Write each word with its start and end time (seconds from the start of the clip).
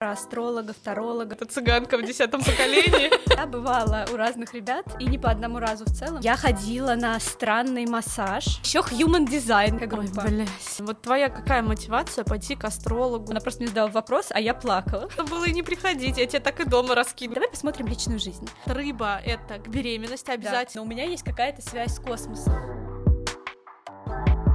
про 0.00 0.12
астролога, 0.12 0.72
таролога. 0.72 1.34
Это 1.34 1.44
цыганка 1.44 1.98
в 1.98 2.02
десятом 2.02 2.42
поколении. 2.42 3.10
Я 3.36 3.46
бывала 3.46 4.06
у 4.10 4.16
разных 4.16 4.54
ребят, 4.54 4.86
и 4.98 5.04
не 5.04 5.18
по 5.18 5.28
одному 5.28 5.58
разу 5.58 5.84
в 5.84 5.90
целом. 5.90 6.20
Я 6.22 6.38
ходила 6.38 6.94
на 6.94 7.20
странный 7.20 7.84
массаж. 7.84 8.60
Еще 8.64 8.78
human 8.78 9.26
design, 9.26 9.78
как 9.78 9.92
Ой, 9.92 10.08
блядь. 10.08 10.48
Вот 10.78 11.02
твоя 11.02 11.28
какая 11.28 11.60
мотивация 11.60 12.24
пойти 12.24 12.56
к 12.56 12.64
астрологу? 12.64 13.30
Она 13.30 13.40
просто 13.40 13.60
мне 13.60 13.68
задала 13.68 13.90
вопрос, 13.90 14.28
а 14.30 14.40
я 14.40 14.54
плакала. 14.54 15.10
Надо 15.18 15.30
было 15.30 15.44
и 15.44 15.52
не 15.52 15.62
приходить, 15.62 16.16
я 16.16 16.24
тебе 16.24 16.40
так 16.40 16.60
и 16.60 16.64
дома 16.64 16.94
раскину. 16.94 17.34
Давай 17.34 17.50
посмотрим 17.50 17.86
личную 17.86 18.18
жизнь. 18.18 18.48
Рыба— 18.64 19.20
это 19.26 19.58
к 19.58 19.68
беременности 19.68 20.28
Да. 20.28 20.32
обязательно. 20.32 20.82
Но 20.82 20.88
у 20.88 20.90
меня 20.90 21.04
есть 21.04 21.24
какая-то 21.24 21.60
связь 21.60 21.96
с 21.96 22.00
космосом. 22.00 22.79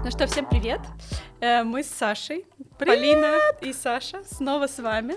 Ну 0.06 0.12
что, 0.12 0.28
всем 0.28 0.46
привет. 0.46 0.82
Э, 1.42 1.64
Мы 1.64 1.82
с 1.82 1.88
Сашей, 1.88 2.46
Полина 2.78 3.40
и 3.60 3.74
Саша, 3.74 4.24
снова 4.24 4.68
с 4.68 4.78
вами, 4.78 5.16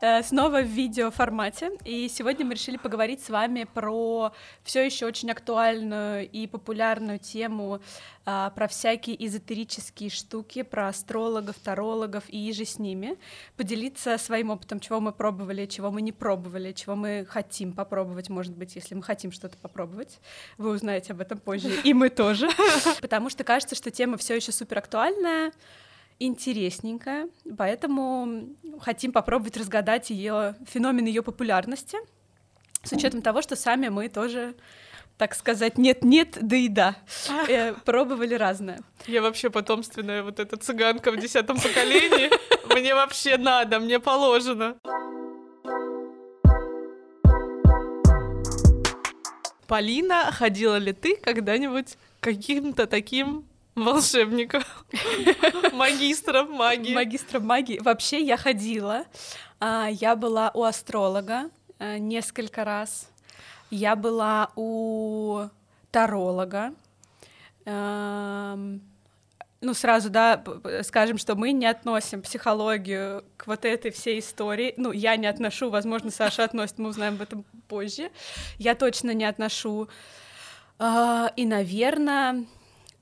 э, 0.00 0.24
снова 0.24 0.60
в 0.60 0.66
видеоформате. 0.66 1.70
И 1.84 2.08
сегодня 2.08 2.44
мы 2.44 2.54
решили 2.54 2.76
поговорить 2.76 3.22
с 3.22 3.30
вами 3.30 3.64
про 3.72 4.32
все 4.64 4.84
еще 4.84 5.06
очень 5.06 5.30
актуальную 5.30 6.28
и 6.28 6.48
популярную 6.48 7.20
тему 7.20 7.80
а, 8.26 8.50
про 8.50 8.68
всякие 8.68 9.22
эзотерические 9.26 10.08
штуки, 10.08 10.62
про 10.62 10.88
астрологов, 10.88 11.56
тарологов 11.56 12.24
и 12.28 12.50
же 12.54 12.64
с 12.64 12.78
ними, 12.78 13.18
поделиться 13.58 14.16
своим 14.16 14.48
опытом, 14.48 14.80
чего 14.80 14.98
мы 14.98 15.12
пробовали, 15.12 15.66
чего 15.66 15.90
мы 15.90 16.00
не 16.00 16.12
пробовали, 16.12 16.72
чего 16.72 16.96
мы 16.96 17.26
хотим 17.28 17.74
попробовать, 17.74 18.30
может 18.30 18.56
быть, 18.56 18.76
если 18.76 18.94
мы 18.94 19.02
хотим 19.02 19.30
что-то 19.30 19.58
попробовать. 19.58 20.20
Вы 20.56 20.70
узнаете 20.70 21.12
об 21.12 21.20
этом 21.20 21.38
позже, 21.38 21.68
и 21.84 21.92
мы 21.92 22.08
тоже. 22.08 22.48
Потому 23.02 23.28
что 23.28 23.44
кажется, 23.44 23.74
что 23.74 23.90
тема 23.90 24.16
все 24.24 24.36
еще 24.36 24.52
супер 24.52 24.78
актуальная, 24.78 25.52
интересненькая, 26.18 27.28
поэтому 27.58 28.48
хотим 28.80 29.12
попробовать 29.12 29.56
разгадать 29.58 30.08
ее 30.08 30.56
феномен 30.66 31.04
ее 31.04 31.22
популярности, 31.22 31.98
с 32.82 32.92
учетом 32.92 33.20
того, 33.20 33.42
что 33.42 33.54
сами 33.54 33.88
мы 33.88 34.08
тоже 34.08 34.54
так 35.18 35.34
сказать, 35.34 35.78
нет-нет, 35.78 36.38
да 36.40 36.56
и 36.56 36.68
да. 36.68 36.96
Э, 37.48 37.74
пробовали 37.84 38.34
разное. 38.34 38.80
Я 39.06 39.22
вообще 39.22 39.48
потомственная 39.48 40.24
вот 40.24 40.40
эта 40.40 40.56
цыганка 40.56 41.12
в 41.12 41.18
десятом 41.18 41.56
поколении. 41.56 42.30
Мне 42.74 42.94
вообще 42.94 43.36
надо, 43.36 43.78
мне 43.78 44.00
положено. 44.00 44.76
Полина, 49.68 50.32
ходила 50.32 50.76
ли 50.76 50.92
ты 50.92 51.16
когда-нибудь 51.16 51.96
каким-то 52.20 52.86
таким 52.86 53.44
волшебникам, 53.74 54.62
магистрам 55.72 56.50
магии? 56.52 56.94
Магистром 56.94 57.46
магии. 57.46 57.78
Вообще 57.80 58.20
я 58.22 58.36
ходила. 58.36 59.04
А, 59.60 59.88
Я 59.90 60.16
была 60.16 60.50
у 60.54 60.62
астролога 60.64 61.50
э, 61.78 61.98
несколько 61.98 62.64
раз. 62.64 63.10
Я 63.70 63.96
была 63.96 64.50
у 64.56 65.44
таролога. 65.90 66.74
Эм, 67.64 68.80
Ну, 69.60 69.72
сразу, 69.72 70.10
да, 70.10 70.44
скажем, 70.82 71.16
что 71.16 71.34
мы 71.36 71.52
не 71.52 71.64
относим 71.66 72.20
психологию 72.20 73.24
к 73.38 73.46
вот 73.46 73.64
этой 73.64 73.90
всей 73.90 74.18
истории. 74.18 74.74
Ну, 74.76 74.92
я 74.92 75.16
не 75.16 75.26
отношу, 75.26 75.70
возможно, 75.70 76.10
Саша 76.10 76.44
относит, 76.44 76.78
мы 76.78 76.90
узнаем 76.90 77.14
об 77.14 77.22
этом 77.22 77.44
позже. 77.68 78.10
Я 78.58 78.74
точно 78.74 79.14
не 79.14 79.24
отношу. 79.24 79.88
А, 80.78 81.32
И, 81.36 81.46
наверное, 81.46 82.44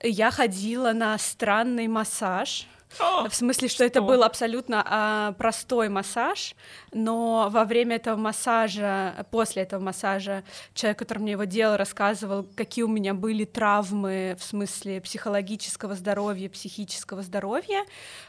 я 0.03 0.31
ходила 0.31 0.93
на 0.93 1.17
странный 1.19 1.89
массаж. 1.89 2.67
О, 2.99 3.27
В 3.27 3.35
смысле, 3.35 3.69
что, 3.69 3.85
это 3.85 4.01
Что? 4.01 4.07
был 4.07 4.23
абсолютно 4.23 4.83
а, 4.87 5.33
простой 5.33 5.89
массаж, 5.89 6.55
но 6.93 7.49
во 7.51 7.65
время 7.65 7.97
этого 7.97 8.17
массажа, 8.17 9.27
после 9.31 9.63
этого 9.63 9.81
массажа, 9.83 10.45
человек, 10.75 10.99
который 10.99 11.21
мне 11.21 11.33
его 11.33 11.45
делал, 11.45 11.79
рассказывал, 11.79 12.47
какие 12.55 12.85
у 12.85 12.89
меня 12.89 13.15
были 13.15 13.47
травмы 13.47 14.37
в 14.39 14.45
смысле 14.45 15.01
психологического 15.01 15.95
здоровья, 15.95 16.51
психического 16.51 17.23
здоровья. 17.23 17.87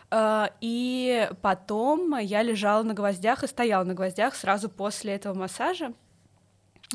А, 0.10 0.50
И 0.62 1.30
потом 1.42 2.18
я 2.20 2.42
лежала 2.42 2.84
на 2.84 2.94
гвоздях 2.94 3.44
и 3.44 3.48
стояла 3.48 3.84
на 3.84 3.94
гвоздях 3.96 4.34
сразу 4.34 4.70
после 4.70 5.16
этого 5.16 5.34
массажа. 5.34 5.92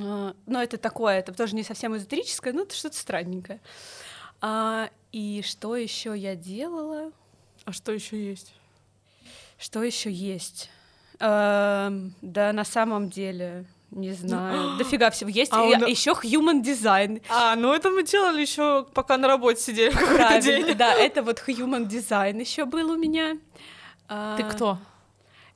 А, 0.00 0.32
Но 0.46 0.62
это 0.62 0.78
такое, 0.78 1.18
это 1.18 1.34
тоже 1.34 1.54
не 1.54 1.64
совсем 1.64 1.94
эзотерическое, 1.94 2.54
но 2.54 2.62
это 2.62 2.74
что-то 2.74 2.96
странненькое. 2.96 3.60
А, 4.40 4.90
И 5.12 5.42
что 5.44 5.74
еще 5.76 6.16
я 6.16 6.36
делала? 6.36 7.12
А 7.64 7.72
что 7.72 7.92
еще 7.92 8.16
есть? 8.30 8.52
Что 9.58 9.82
еще 9.82 10.10
есть? 10.10 10.70
Эм, 11.20 12.14
да, 12.22 12.52
на 12.52 12.64
самом 12.64 13.08
деле, 13.10 13.64
не 13.90 14.12
знаю. 14.12 14.76
Дофига 14.78 15.10
всего. 15.10 15.30
Есть 15.30 15.52
А 15.52 15.62
он- 15.64 15.86
еще 15.86 16.12
human 16.12 16.62
design. 16.62 17.20
А, 17.28 17.56
ну 17.56 17.72
это 17.72 17.90
мы 17.90 18.04
делали 18.04 18.40
еще, 18.42 18.86
пока 18.94 19.16
на 19.18 19.26
работе 19.26 19.60
сидели 19.60 19.90
какой-то 19.92 20.40
день. 20.40 20.74
да, 20.76 20.94
это 20.94 21.22
вот 21.22 21.42
human 21.48 21.86
design 21.88 22.38
еще 22.40 22.64
был 22.66 22.90
у 22.92 22.96
меня. 22.96 23.36
А, 24.08 24.36
Ты 24.36 24.44
кто? 24.44 24.78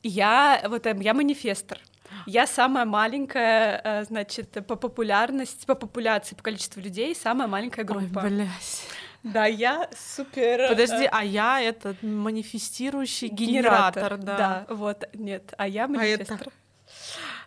Я 0.02 0.64
вот 0.68 0.84
эм, 0.86 1.00
я 1.00 1.14
манифестор. 1.14 1.78
Я 2.26 2.46
самая 2.46 2.84
маленькая, 2.84 3.80
э, 3.84 4.04
значит, 4.04 4.50
по 4.66 4.76
популярности, 4.76 5.66
по 5.66 5.74
популяции, 5.74 6.34
по 6.34 6.42
количеству 6.42 6.80
людей, 6.80 7.14
самая 7.14 7.48
маленькая 7.48 7.84
группа. 7.84 8.20
Ой, 8.20 8.30
блядь. 8.30 8.86
да, 9.22 9.46
я 9.46 9.88
супер. 9.96 10.68
Подожди, 10.68 11.04
э, 11.04 11.08
а 11.10 11.24
я 11.24 11.60
этот 11.60 12.02
манифестирующий 12.02 13.28
генератор, 13.28 14.18
генератор, 14.18 14.18
да. 14.18 14.36
да. 14.36 14.74
вот, 14.74 15.04
нет, 15.14 15.54
а 15.56 15.68
я 15.68 15.84
это? 15.84 15.92
манифестор. 15.92 16.52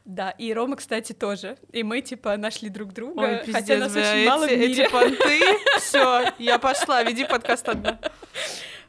Да, 0.05 0.29
и 0.29 0.53
Рома, 0.53 0.75
кстати, 0.75 1.13
тоже. 1.13 1.57
И 1.71 1.81
мы, 1.81 2.01
типа, 2.01 2.37
нашли 2.37 2.69
друг 2.69 2.93
друга, 2.93 3.21
Ой, 3.21 3.37
хотя 3.39 3.59
пиздец, 3.59 3.79
нас 3.79 3.93
бля, 3.93 4.11
очень 4.11 4.29
мало 4.29 4.41
в 4.41 4.49
эти, 4.49 4.59
мире. 4.59 4.83
эти 4.83 4.91
понты, 4.91 5.39
все, 5.79 6.33
я 6.37 6.59
пошла, 6.59 7.03
веди 7.03 7.25
подкаст 7.25 7.67
одна. 7.67 7.99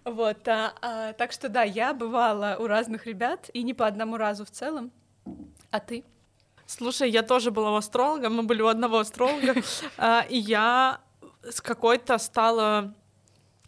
Вот, 0.04 0.47
а, 0.47 0.75
а, 0.82 1.14
так 1.14 1.32
что 1.32 1.48
да, 1.48 1.62
я 1.62 1.94
бывала 1.94 2.56
у 2.60 2.66
разных 2.66 3.06
ребят, 3.06 3.50
и 3.54 3.62
не 3.62 3.72
по 3.72 3.87
одному 3.87 4.19
разу 4.19 4.44
в 4.44 4.50
целом. 4.50 4.93
А 5.76 5.81
ты? 5.81 6.04
Слушай, 6.66 7.10
я 7.10 7.22
тоже 7.22 7.50
была 7.50 7.70
у 7.72 7.76
астролога, 7.76 8.28
мы 8.31 8.42
были 8.42 8.62
у 8.62 8.66
одного 8.66 8.98
астролога, 8.98 9.54
а, 9.98 10.25
и 10.28 10.38
я 10.38 11.00
с 11.42 11.60
какой-то 11.60 12.19
стала 12.19 12.94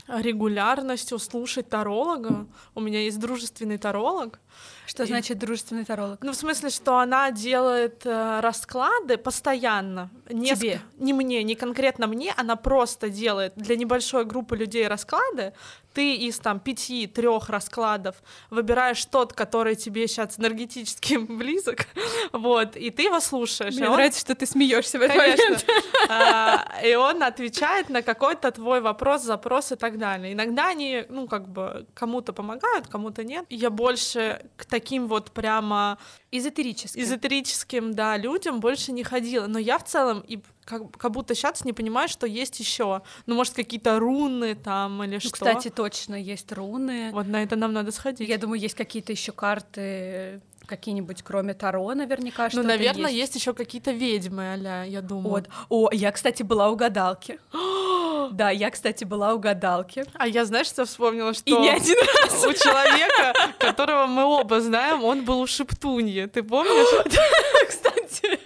регулярностью 0.09 1.19
слушать 1.19 1.69
таролога. 1.69 2.47
У 2.75 2.81
меня 2.81 3.01
есть 3.03 3.19
дружественный 3.21 3.77
таролог. 3.77 4.41
Что 4.87 5.03
И- 5.03 5.07
значит 5.07 5.39
дружественный 5.39 5.85
таролог? 5.85 6.23
Ну, 6.23 6.33
в 6.33 6.35
смысле, 6.37 6.71
что 6.71 6.99
она 6.99 7.31
делает 7.31 8.07
э, 8.07 8.41
расклады 8.41 9.19
постоянно. 9.19 10.11
Неск- 10.31 10.57
Тебе? 10.61 10.81
Не 10.97 11.13
мне, 11.13 11.43
не 11.43 11.55
конкретно 11.55 12.07
мне, 12.07 12.33
она 12.39 12.57
просто 12.57 13.11
делает 13.11 13.53
для 13.57 13.77
небольшой 13.77 14.25
группы 14.25 14.57
людей 14.57 14.89
расклады. 14.89 15.53
Ты 15.99 16.15
из 16.15 16.39
там 16.39 16.61
пяти-трех 16.61 17.49
раскладов 17.49 18.23
выбираешь 18.51 19.05
тот, 19.05 19.33
который 19.33 19.75
тебе 19.75 20.07
сейчас 20.07 20.39
энергетически 20.39 21.17
близок, 21.39 21.89
вот, 22.31 22.77
и 22.77 22.91
ты 22.91 23.03
его 23.03 23.19
слушаешь. 23.19 23.75
Мне 23.75 23.87
он- 23.89 23.95
нравится, 23.95 24.21
что 24.21 24.37
ты 24.37 24.47
смеешься 24.47 25.01
в 25.01 25.03
этот 25.03 25.17
Конечно. 25.17 25.45
момент. 25.45 25.67
А, 26.11 26.65
И 26.85 26.95
он 26.95 27.23
отвечает 27.23 27.89
на 27.91 28.03
какой-то 28.03 28.51
твой 28.53 28.81
вопрос, 28.81 29.23
запрос 29.23 29.73
и 29.73 29.77
так 29.77 29.99
далее. 29.99 30.33
Иногда 30.33 30.69
они, 30.69 31.05
ну, 31.09 31.27
как 31.27 31.49
бы, 31.49 31.87
кому-то 31.95 32.33
помогают, 32.33 32.87
кому-то 32.87 33.25
нет. 33.25 33.45
Я 33.51 33.69
больше 33.71 34.47
к 34.57 34.65
таким 34.67 35.09
вот 35.09 35.33
прямо 35.33 35.99
Эзотерически. 36.31 37.01
эзотерическим, 37.01 37.93
да, 37.93 38.17
людям 38.17 38.61
больше 38.61 38.93
не 38.93 39.03
ходила. 39.03 39.49
Но 39.49 39.59
я 39.59 39.79
в 39.79 39.85
целом 39.85 40.21
и 40.21 40.41
как, 40.69 40.97
как 40.99 41.13
будто 41.13 41.35
сейчас 41.35 41.65
не 41.65 41.73
понимаю, 41.73 42.09
что 42.09 42.27
есть 42.27 42.61
еще. 42.61 43.01
Ну, 43.27 43.35
может, 43.35 43.55
какие-то 43.55 43.99
руны 43.99 44.55
там 44.55 45.03
или 45.03 45.15
Ну, 45.15 45.21
что. 45.21 45.31
кстати, 45.33 45.71
точно, 45.71 46.15
есть 46.15 46.53
руны. 46.53 47.11
вот 47.13 47.27
на 47.27 47.43
это 47.43 47.57
нам 47.57 47.73
надо 47.73 47.91
сходить. 47.91 48.29
Я 48.29 48.37
думаю, 48.39 48.61
есть 48.61 48.75
какие-то 48.75 49.13
еще 49.13 49.33
карты, 49.33 50.43
какие-нибудь, 50.67 51.23
кроме 51.23 51.55
Таро, 51.55 51.95
наверняка, 51.95 52.45
ну, 52.45 52.51
что-то 52.51 52.69
наверное, 52.69 53.11
есть. 53.11 53.17
есть 53.17 53.35
еще 53.37 53.55
какие-то 53.55 53.93
ведьмы, 53.93 54.43
аля, 54.53 54.85
я 54.85 55.01
думаю. 55.01 55.31
Вот. 55.31 55.49
О, 55.71 55.89
я, 55.91 56.13
кстати, 56.13 56.43
была 56.43 56.69
у 56.71 56.77
гадалки. 56.77 57.39
Да, 58.31 58.51
я, 58.51 58.71
кстати, 58.71 59.05
была 59.05 59.33
у 59.33 59.39
гадалки. 59.39 60.05
А 60.13 60.27
я, 60.29 60.45
знаешь, 60.45 60.67
что 60.67 60.85
вспомнила, 60.85 61.33
что... 61.33 61.45
И 61.47 61.53
не 61.53 61.71
один 61.71 61.97
раз. 61.97 62.45
у 62.45 62.53
человека, 62.53 63.33
которого 63.59 64.05
мы 64.07 64.23
оба 64.25 64.61
знаем, 64.61 65.03
он 65.03 65.25
был 65.25 65.41
у 65.41 65.47
Шептуньи. 65.47 66.27
Ты 66.27 66.43
помнишь? 66.43 67.07
Кстати, 67.69 68.39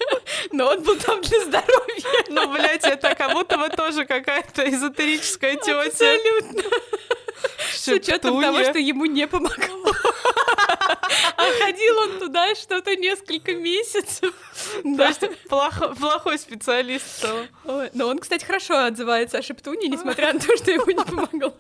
но 0.53 0.67
он 0.69 0.83
был 0.85 0.97
там 0.99 1.21
для 1.23 1.41
здоровья. 1.47 1.82
Ну, 2.29 2.53
блядь, 2.53 2.85
это 2.85 3.15
как 3.15 3.33
будто 3.33 3.59
бы 3.59 3.69
тоже 3.69 4.05
какая-то 4.05 4.69
эзотерическая 4.69 5.57
тетя. 5.57 5.83
Абсолютно. 5.83 6.63
С 7.73 7.89
учетом 7.89 8.41
того, 8.41 8.63
что 8.65 8.79
ему 8.79 9.07
не 9.07 9.27
помогло. 9.27 9.93
А 11.37 11.65
ходил 11.65 11.99
он 11.99 12.19
туда 12.19 12.55
что-то 12.55 12.97
несколько 12.97 13.55
месяцев. 13.55 14.35
То 14.83 15.05
есть 15.05 15.21
плохой 15.49 16.39
специалист 16.39 17.21
целом. 17.21 17.49
Но 17.95 18.07
он, 18.09 18.19
кстати, 18.19 18.45
хорошо 18.45 18.85
отзывается 18.85 19.39
о 19.39 19.43
Шептуне, 19.43 19.89
несмотря 19.89 20.33
на 20.33 20.41
то, 20.41 20.57
что 20.57 20.71
ему 20.71 20.87
не 20.87 21.05
помогло. 21.05 21.55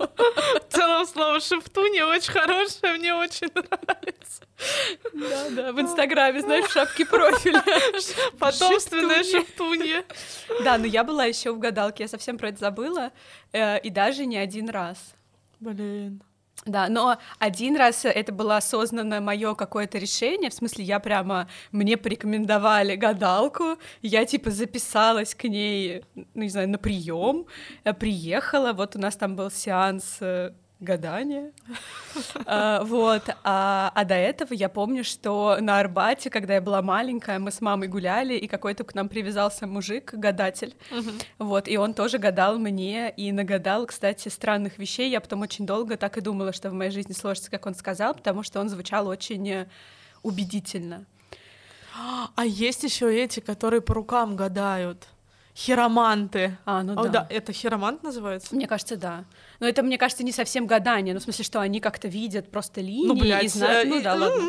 В 0.69 0.72
целом 0.72 1.06
слово 1.06 1.40
Шептуне 1.40 2.04
очень 2.04 2.32
хорошее, 2.32 2.94
мне 2.94 3.14
очень 3.14 3.49
нравится. 3.54 4.43
Да, 5.12 5.50
да, 5.50 5.72
в 5.72 5.81
Инстаграме, 5.81 6.40
знаешь, 6.40 6.66
в 6.66 6.72
шапке 6.72 7.05
профиля. 7.05 7.62
Потомственная 8.38 9.25
Шептунья. 9.25 10.05
Да, 10.62 10.78
но 10.78 10.87
я 10.87 11.05
была 11.05 11.25
еще 11.25 11.52
в 11.52 11.58
гадалке, 11.58 12.05
я 12.05 12.08
совсем 12.08 12.38
про 12.38 12.48
это 12.48 12.58
забыла, 12.58 13.12
э, 13.52 13.81
и 13.81 13.90
даже 13.90 14.25
не 14.25 14.37
один 14.37 14.69
раз. 14.69 15.14
Блин. 15.60 16.22
Да, 16.64 16.88
но 16.88 17.19
один 17.41 17.76
раз 17.76 18.05
это 18.05 18.32
было 18.32 18.56
осознанно 18.56 19.20
мое 19.20 19.55
какое-то 19.55 19.99
решение, 19.99 20.49
в 20.49 20.55
смысле 20.55 20.85
я 20.85 21.00
прямо 21.00 21.49
мне 21.73 21.97
порекомендовали 21.97 22.94
гадалку, 22.94 23.79
я 24.00 24.25
типа 24.25 24.53
записалась 24.53 25.35
к 25.35 25.43
ней, 25.44 26.05
ну 26.14 26.43
не 26.43 26.49
знаю, 26.49 26.69
на 26.69 26.79
прием, 26.79 27.47
э, 27.82 27.93
приехала, 27.93 28.73
вот 28.75 28.94
у 28.94 29.00
нас 29.00 29.17
там 29.17 29.35
был 29.35 29.50
сеанс 29.50 30.19
э, 30.20 30.53
гадания. 30.82 31.52
А, 32.44 32.82
вот. 32.84 33.23
А, 33.44 33.90
а 33.94 34.05
до 34.05 34.14
этого 34.14 34.52
я 34.52 34.69
помню, 34.69 35.05
что 35.05 35.56
на 35.61 35.79
Арбате, 35.79 36.29
когда 36.29 36.55
я 36.55 36.61
была 36.61 36.82
маленькая, 36.82 37.38
мы 37.38 37.50
с 37.50 37.61
мамой 37.61 37.88
гуляли, 37.88 38.34
и 38.34 38.46
какой-то 38.46 38.84
к 38.84 38.94
нам 38.94 39.08
привязался 39.08 39.67
мужик, 39.67 40.12
гадатель. 40.14 40.75
Вот. 41.38 41.69
И 41.69 41.76
он 41.76 41.94
тоже 41.94 42.19
гадал 42.19 42.58
мне 42.58 43.11
и 43.11 43.32
нагадал, 43.32 43.87
кстати, 43.87 44.29
странных 44.29 44.79
вещей. 44.79 45.11
Я 45.11 45.20
потом 45.20 45.40
очень 45.40 45.67
долго 45.67 45.96
так 45.96 46.19
и 46.19 46.20
думала, 46.20 46.52
что 46.52 46.70
в 46.70 46.75
моей 46.75 46.90
жизни 46.90 47.12
сложится, 47.12 47.50
как 47.50 47.67
он 47.67 47.75
сказал, 47.75 48.14
потому 48.14 48.43
что 48.43 48.61
он 48.61 48.69
звучал 48.69 49.06
очень 49.06 49.49
э, 49.49 49.67
убедительно. 50.23 51.06
А 52.37 52.44
есть 52.44 52.82
еще 52.84 53.14
эти, 53.14 53.40
которые 53.40 53.81
по 53.81 53.94
рукам 53.94 54.37
гадают. 54.37 55.06
Хироманты. 55.55 56.56
А, 56.64 56.82
ну 56.82 56.94
О, 56.94 57.05
да. 57.05 57.08
да. 57.08 57.26
Это 57.29 57.52
хиромант 57.52 58.02
называется? 58.02 58.55
Мне 58.55 58.67
кажется, 58.67 58.96
да. 58.96 59.25
Но 59.62 59.69
это, 59.69 59.85
мне 59.85 59.97
кажется, 59.97 60.25
не 60.25 60.32
совсем 60.32 60.67
гадание. 60.67 61.14
Ну, 61.14 61.20
в 61.20 61.23
смысле, 61.23 61.44
что 61.44 61.61
они 61.61 61.79
как-то 61.79 62.09
видят 62.09 62.50
просто 62.50 62.81
линии 62.81 63.06
ну, 63.06 63.14
блядь, 63.14 63.44
и 63.44 63.49
знают... 63.49 63.88
Ну, 63.88 64.03
да, 64.03 64.14
ладно. 64.14 64.43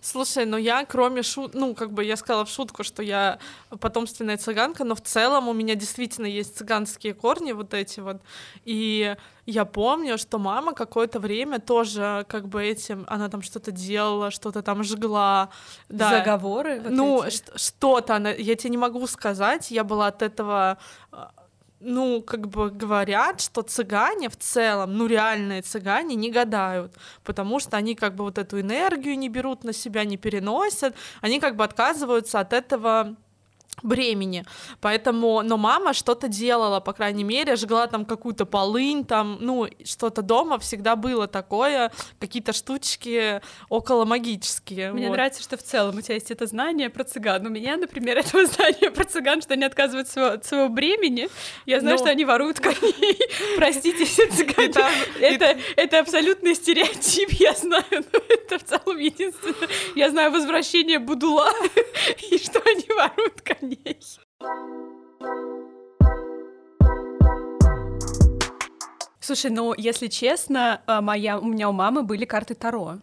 Слушай, 0.00 0.46
ну 0.46 0.56
я 0.56 0.84
кроме 0.86 1.22
шут, 1.22 1.54
ну 1.54 1.74
как 1.74 1.92
бы 1.92 2.02
я 2.02 2.16
сказала 2.16 2.46
в 2.46 2.50
шутку, 2.50 2.82
что 2.82 3.02
я 3.02 3.38
потомственная 3.80 4.38
цыганка, 4.38 4.82
но 4.82 4.94
в 4.94 5.02
целом 5.02 5.48
у 5.48 5.52
меня 5.52 5.74
действительно 5.74 6.24
есть 6.24 6.56
цыганские 6.56 7.12
корни 7.12 7.52
вот 7.52 7.74
эти 7.74 8.00
вот, 8.00 8.22
и 8.64 9.14
я 9.44 9.64
помню, 9.66 10.16
что 10.16 10.38
мама 10.38 10.72
какое-то 10.72 11.20
время 11.20 11.58
тоже 11.58 12.24
как 12.30 12.48
бы 12.48 12.64
этим, 12.64 13.04
она 13.08 13.28
там 13.28 13.42
что-то 13.42 13.72
делала, 13.72 14.30
что-то 14.30 14.62
там 14.62 14.82
жгла, 14.84 15.50
да. 15.90 16.18
Заговоры? 16.18 16.80
Вот 16.80 16.90
ну 16.90 17.24
что-то, 17.56 18.16
она, 18.16 18.30
я 18.30 18.56
тебе 18.56 18.70
не 18.70 18.78
могу 18.78 19.06
сказать, 19.06 19.70
я 19.70 19.84
была 19.84 20.06
от 20.06 20.22
этого 20.22 20.78
ну, 21.80 22.22
как 22.22 22.48
бы 22.48 22.70
говорят, 22.70 23.40
что 23.40 23.62
цыгане 23.62 24.28
в 24.28 24.36
целом, 24.36 24.96
ну, 24.96 25.06
реальные 25.06 25.62
цыгане 25.62 26.14
не 26.14 26.30
гадают, 26.30 26.94
потому 27.24 27.58
что 27.58 27.76
они 27.76 27.94
как 27.94 28.14
бы 28.14 28.24
вот 28.24 28.38
эту 28.38 28.60
энергию 28.60 29.18
не 29.18 29.28
берут 29.28 29.64
на 29.64 29.72
себя, 29.72 30.04
не 30.04 30.16
переносят, 30.16 30.94
они 31.22 31.40
как 31.40 31.56
бы 31.56 31.64
отказываются 31.64 32.40
от 32.40 32.52
этого 32.52 33.16
бремени. 33.82 34.44
Поэтому, 34.80 35.42
но 35.42 35.56
мама 35.56 35.92
что-то 35.92 36.28
делала, 36.28 36.80
по 36.80 36.92
крайней 36.92 37.24
мере, 37.24 37.56
жгла 37.56 37.86
там 37.86 38.04
какую-то 38.04 38.46
полынь, 38.46 39.04
там, 39.04 39.38
ну, 39.40 39.68
что-то 39.84 40.22
дома 40.22 40.58
всегда 40.58 40.96
было 40.96 41.26
такое, 41.26 41.92
какие-то 42.18 42.52
штучки 42.52 43.40
около 43.68 44.04
магические. 44.04 44.92
Мне 44.92 45.08
вот. 45.08 45.14
нравится, 45.14 45.42
что 45.42 45.56
в 45.56 45.62
целом 45.62 45.96
у 45.96 46.00
тебя 46.00 46.14
есть 46.14 46.30
это 46.30 46.46
знание 46.46 46.90
про 46.90 47.04
цыган. 47.04 47.46
У 47.46 47.50
меня, 47.50 47.76
например, 47.76 48.18
этого 48.18 48.46
знания 48.46 48.90
про 48.90 49.04
цыган, 49.04 49.42
что 49.42 49.54
они 49.54 49.64
отказываются 49.64 50.34
от 50.34 50.44
своего 50.44 50.68
бремени. 50.68 51.28
Я 51.66 51.80
знаю, 51.80 51.96
ну... 51.96 52.02
что 52.02 52.10
они 52.10 52.24
воруют 52.24 52.60
коней. 52.60 53.18
Простите, 53.56 54.04
все 54.04 54.26
цыгане. 54.30 54.74
Это, 55.20 55.58
это 55.76 55.98
абсолютный 56.00 56.54
стереотип, 56.54 57.30
я 57.32 57.52
знаю, 57.54 57.84
но 57.90 58.20
это 58.28 58.58
в 58.58 58.64
целом 58.64 58.98
единственное. 58.98 59.68
Я 59.94 60.10
знаю 60.10 60.30
возвращение 60.32 60.98
Будула 60.98 61.50
и 62.30 62.38
что 62.38 62.60
они 62.64 62.86
воруют 62.96 63.40
коней 63.42 63.69
ней. 63.70 64.00
Слушай, 69.20 69.50
ну, 69.50 69.74
если 69.76 70.08
честно, 70.08 70.82
э, 70.86 71.00
моя, 71.00 71.38
у 71.38 71.44
меня 71.44 71.68
у 71.68 71.72
мамы 71.72 72.02
были 72.02 72.24
карты 72.24 72.54
Таро 72.54 72.98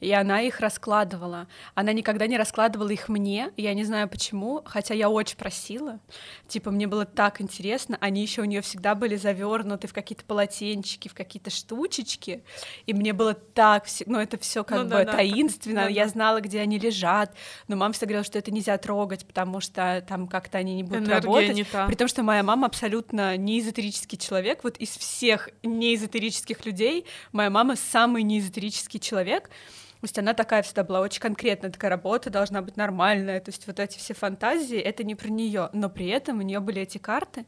и 0.00 0.12
она 0.12 0.40
их 0.42 0.60
раскладывала. 0.60 1.46
Она 1.74 1.92
никогда 1.92 2.26
не 2.26 2.36
раскладывала 2.36 2.90
их 2.90 3.08
мне, 3.08 3.50
я 3.56 3.74
не 3.74 3.84
знаю 3.84 4.08
почему, 4.08 4.62
хотя 4.64 4.94
я 4.94 5.08
очень 5.08 5.36
просила. 5.36 6.00
Типа, 6.48 6.70
мне 6.70 6.86
было 6.86 7.04
так 7.04 7.40
интересно, 7.40 7.96
они 8.00 8.22
еще 8.22 8.42
у 8.42 8.44
нее 8.44 8.60
всегда 8.60 8.94
были 8.94 9.16
завернуты 9.16 9.86
в 9.86 9.92
какие-то 9.92 10.24
полотенчики, 10.24 11.08
в 11.08 11.14
какие-то 11.14 11.50
штучечки, 11.50 12.42
и 12.86 12.94
мне 12.94 13.12
было 13.12 13.34
так, 13.34 13.86
ну 14.06 14.18
это 14.18 14.38
все 14.38 14.64
как 14.64 14.78
ну, 14.78 14.84
бы 14.84 14.90
да, 14.90 15.04
таинственно, 15.04 15.82
да, 15.82 15.88
я 15.88 16.08
знала, 16.08 16.40
где 16.40 16.60
они 16.60 16.78
лежат, 16.78 17.34
но 17.68 17.76
мама 17.76 17.92
всегда 17.92 18.06
говорила, 18.06 18.24
что 18.24 18.38
это 18.38 18.50
нельзя 18.50 18.76
трогать, 18.78 19.26
потому 19.26 19.60
что 19.60 20.04
там 20.08 20.28
как-то 20.28 20.58
они 20.58 20.74
не 20.74 20.82
будут 20.82 21.06
Энергия 21.06 21.26
работать. 21.26 21.56
Не 21.56 21.64
та. 21.64 21.86
При 21.86 21.94
том, 21.94 22.08
что 22.08 22.22
моя 22.22 22.42
мама 22.42 22.66
абсолютно 22.66 23.36
не 23.36 23.60
эзотерический 23.60 24.18
человек, 24.18 24.64
вот 24.64 24.76
из 24.78 24.90
всех 24.90 25.48
неэзотерических 25.62 26.64
людей 26.66 27.06
моя 27.32 27.50
мама 27.50 27.76
самый 27.76 28.22
неэзотерический 28.22 29.00
человек, 29.00 29.50
то 30.06 30.08
есть 30.08 30.18
она 30.20 30.34
такая 30.34 30.62
всегда 30.62 30.84
была 30.84 31.00
очень 31.00 31.20
конкретная, 31.20 31.68
такая 31.68 31.90
работа 31.90 32.30
должна 32.30 32.62
быть 32.62 32.76
нормальная. 32.76 33.40
То 33.40 33.48
есть 33.48 33.66
вот 33.66 33.80
эти 33.80 33.98
все 33.98 34.14
фантазии 34.14 34.78
это 34.78 35.02
не 35.02 35.16
про 35.16 35.28
нее, 35.28 35.68
но 35.72 35.90
при 35.90 36.06
этом 36.06 36.38
у 36.38 36.42
нее 36.42 36.60
были 36.60 36.82
эти 36.82 36.98
карты, 36.98 37.44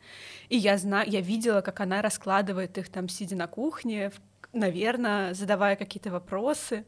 и 0.49 0.57
я 0.57 0.77
знаю, 0.77 1.09
я 1.09 1.21
видела, 1.21 1.61
как 1.61 1.79
она 1.79 2.03
раскладывает 2.03 2.77
их 2.77 2.89
там, 2.89 3.09
сидя 3.09 3.37
на 3.37 3.47
кухне, 3.47 4.11
наверное, 4.53 5.35
задавая 5.35 5.77
какие-то 5.77 6.11
вопросы. 6.11 6.85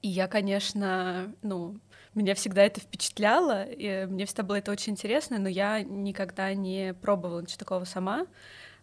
И 0.00 0.06
я, 0.06 0.28
конечно, 0.28 1.34
ну, 1.42 1.80
меня 2.14 2.36
всегда 2.36 2.62
это 2.62 2.78
впечатляло, 2.78 3.64
и 3.64 4.06
мне 4.06 4.26
всегда 4.26 4.44
было 4.44 4.58
это 4.58 4.70
очень 4.70 4.92
интересно, 4.92 5.40
но 5.40 5.48
я 5.48 5.82
никогда 5.82 6.54
не 6.54 6.94
пробовала 6.94 7.40
ничего 7.40 7.58
такого 7.58 7.84
сама. 7.84 8.28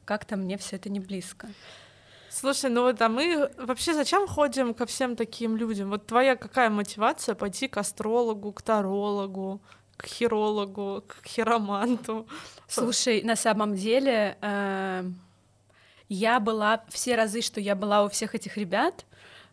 Как-то 0.04 0.36
мне 0.36 0.58
все 0.58 0.76
это 0.76 0.90
не 0.90 1.00
близко. 1.00 1.48
Слушай, 2.30 2.70
ну 2.70 2.84
вот, 2.84 3.02
а 3.02 3.10
мы 3.10 3.50
вообще 3.58 3.94
зачем 3.94 4.28
ходим 4.28 4.74
ко 4.74 4.86
всем 4.86 5.16
таким 5.16 5.58
людям? 5.58 5.90
Вот 5.90 6.08
твоя 6.08 6.36
какая 6.36 6.70
мотивация 6.70 7.36
пойти 7.36 7.68
к 7.68 7.78
астрологу, 7.78 8.52
к 8.52 8.62
тарологу, 8.62 9.62
к 9.98 10.06
хирологу, 10.06 11.04
к 11.08 11.26
хироманту? 11.26 12.28
Слушай, 12.68 13.24
на 13.24 13.36
самом 13.36 13.76
деле 13.76 14.38
э, 14.42 15.04
я 16.10 16.40
была 16.40 16.84
все 16.90 17.16
разы, 17.16 17.42
что 17.42 17.60
я 17.60 17.76
была 17.76 18.04
у 18.04 18.10
всех 18.10 18.36
этих 18.36 18.58
ребят, 18.58 19.06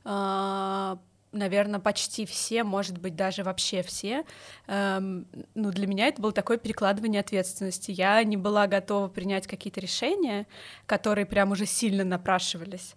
э, 0.05 0.97
наверное, 1.35 1.81
почти 1.81 2.25
все, 2.25 2.65
может 2.65 2.99
быть, 2.99 3.17
даже 3.17 3.43
вообще 3.43 3.83
все, 3.83 4.25
эм, 4.67 5.27
ну, 5.55 5.71
для 5.71 5.87
меня 5.87 6.07
это 6.09 6.23
было 6.23 6.33
такое 6.33 6.57
перекладывание 6.57 7.21
ответственности. 7.21 7.91
Я 7.91 8.23
не 8.25 8.37
была 8.37 8.67
готова 8.67 9.09
принять 9.09 9.47
какие-то 9.47 9.81
решения, 9.81 10.47
которые 10.87 11.27
прям 11.27 11.53
уже 11.53 11.67
сильно 11.67 12.05
напрашивались. 12.05 12.95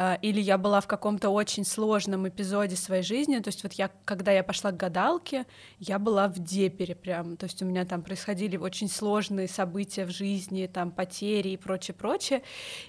Э, 0.00 0.16
или 0.22 0.40
я 0.40 0.56
была 0.56 0.80
в 0.80 0.86
каком-то 0.86 1.28
очень 1.28 1.66
сложном 1.66 2.26
эпизоде 2.26 2.74
своей 2.74 3.02
жизни. 3.02 3.38
То 3.38 3.48
есть 3.48 3.62
вот 3.62 3.74
я, 3.74 3.90
когда 4.06 4.32
я 4.32 4.42
пошла 4.42 4.72
к 4.72 4.76
гадалке, 4.78 5.44
я 5.78 5.98
была 5.98 6.26
в 6.28 6.38
депере 6.38 6.94
прям. 6.94 7.36
То 7.36 7.44
есть 7.44 7.60
у 7.62 7.66
меня 7.66 7.84
там 7.84 8.02
происходили 8.02 8.56
очень 8.56 8.88
сложные 8.88 9.46
события 9.46 10.06
в 10.06 10.10
жизни, 10.10 10.70
там 10.72 10.90
потери 10.90 11.50
и 11.50 11.56
прочее, 11.58 11.94
прочее. 11.94 12.42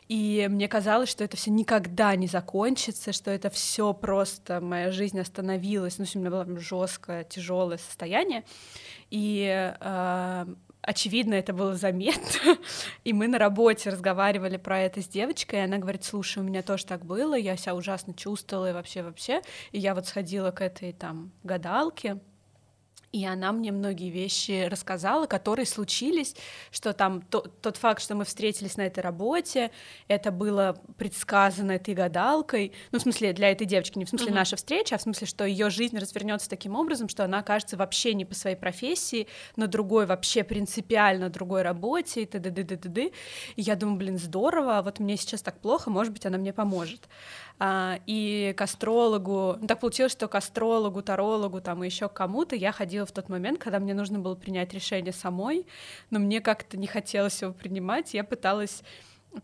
И 0.07 0.47
мне 0.49 0.69
казалось, 0.69 1.09
что 1.09 1.25
это 1.25 1.35
все 1.35 1.51
никогда 1.51 2.15
не 2.15 2.27
закончится, 2.27 3.11
что 3.11 3.29
это 3.29 3.49
все 3.49 3.93
просто 3.93 4.61
моя 4.61 4.91
жизнь 4.91 5.19
остановилась. 5.19 5.97
Ну, 5.97 6.05
у 6.15 6.19
меня 6.19 6.29
было 6.29 6.59
жесткое, 6.59 7.25
тяжелое 7.25 7.77
состояние. 7.77 8.45
И 9.09 9.75
э, 9.81 10.45
очевидно, 10.81 11.33
это 11.35 11.53
было 11.53 11.75
заметно. 11.75 12.57
И 13.03 13.13
мы 13.13 13.27
на 13.27 13.37
работе 13.37 13.89
разговаривали 13.89 14.57
про 14.57 14.79
это 14.79 15.01
с 15.01 15.07
девочкой, 15.07 15.59
и 15.59 15.63
она 15.63 15.77
говорит, 15.77 16.03
слушай, 16.03 16.39
у 16.39 16.43
меня 16.43 16.61
тоже 16.61 16.85
так 16.85 17.05
было, 17.05 17.35
я 17.35 17.57
себя 17.57 17.75
ужасно 17.75 18.13
чувствовала 18.13 18.69
и 18.69 18.73
вообще-вообще. 18.73 19.41
И 19.71 19.79
я 19.79 19.95
вот 19.95 20.07
сходила 20.07 20.51
к 20.51 20.61
этой 20.61 20.93
там 20.93 21.31
гадалке, 21.43 22.19
и 23.11 23.25
она 23.25 23.51
мне 23.51 23.71
многие 23.71 24.09
вещи 24.09 24.67
рассказала, 24.69 25.25
которые 25.25 25.65
случились, 25.65 26.35
что 26.71 26.93
там 26.93 27.21
то, 27.21 27.41
тот 27.41 27.77
факт, 27.77 28.01
что 28.01 28.15
мы 28.15 28.23
встретились 28.23 28.77
на 28.77 28.83
этой 28.83 29.01
работе, 29.01 29.71
это 30.07 30.31
было 30.31 30.77
предсказано 30.97 31.73
этой 31.73 31.93
гадалкой, 31.93 32.71
ну, 32.91 32.99
в 32.99 33.01
смысле, 33.01 33.33
для 33.33 33.51
этой 33.51 33.65
девочки, 33.65 33.97
не 33.97 34.05
в 34.05 34.09
смысле 34.09 34.29
uh-huh. 34.29 34.35
наша 34.35 34.55
встреча, 34.55 34.95
а 34.95 34.97
в 34.97 35.01
смысле, 35.01 35.27
что 35.27 35.45
ее 35.45 35.69
жизнь 35.69 35.97
развернется 35.97 36.49
таким 36.49 36.75
образом, 36.75 37.09
что 37.09 37.25
она 37.25 37.39
окажется 37.39 37.75
вообще 37.75 38.13
не 38.13 38.23
по 38.23 38.33
своей 38.33 38.55
профессии, 38.55 39.27
на 39.55 39.67
другой, 39.67 40.05
вообще 40.05 40.43
принципиально 40.43 41.29
другой 41.29 41.63
работе, 41.63 42.21
и 42.21 42.25
т.д. 42.25 43.11
И 43.55 43.61
я 43.61 43.75
думаю, 43.75 43.97
блин, 43.97 44.17
здорово, 44.17 44.77
а 44.77 44.81
вот 44.81 44.99
мне 44.99 45.17
сейчас 45.17 45.41
так 45.41 45.59
плохо, 45.59 45.89
может 45.89 46.13
быть, 46.13 46.25
она 46.25 46.37
мне 46.37 46.53
поможет. 46.53 47.09
А, 47.63 47.99
и 48.07 48.55
к 48.57 48.61
астрологу, 48.61 49.55
ну, 49.61 49.67
так 49.67 49.79
получилось, 49.79 50.11
что 50.11 50.27
к 50.27 50.33
астрологу, 50.33 51.03
тарологу, 51.03 51.61
там, 51.61 51.83
и 51.83 51.85
еще 51.85 52.09
кому-то 52.09 52.55
я 52.55 52.71
ходила 52.71 53.05
в 53.05 53.11
тот 53.11 53.29
момент, 53.29 53.59
когда 53.59 53.77
мне 53.77 53.93
нужно 53.93 54.17
было 54.17 54.33
принять 54.33 54.73
решение 54.73 55.13
самой, 55.13 55.67
но 56.09 56.17
мне 56.17 56.41
как-то 56.41 56.75
не 56.75 56.87
хотелось 56.87 57.39
его 57.39 57.53
принимать, 57.53 58.15
я 58.15 58.23
пыталась 58.23 58.81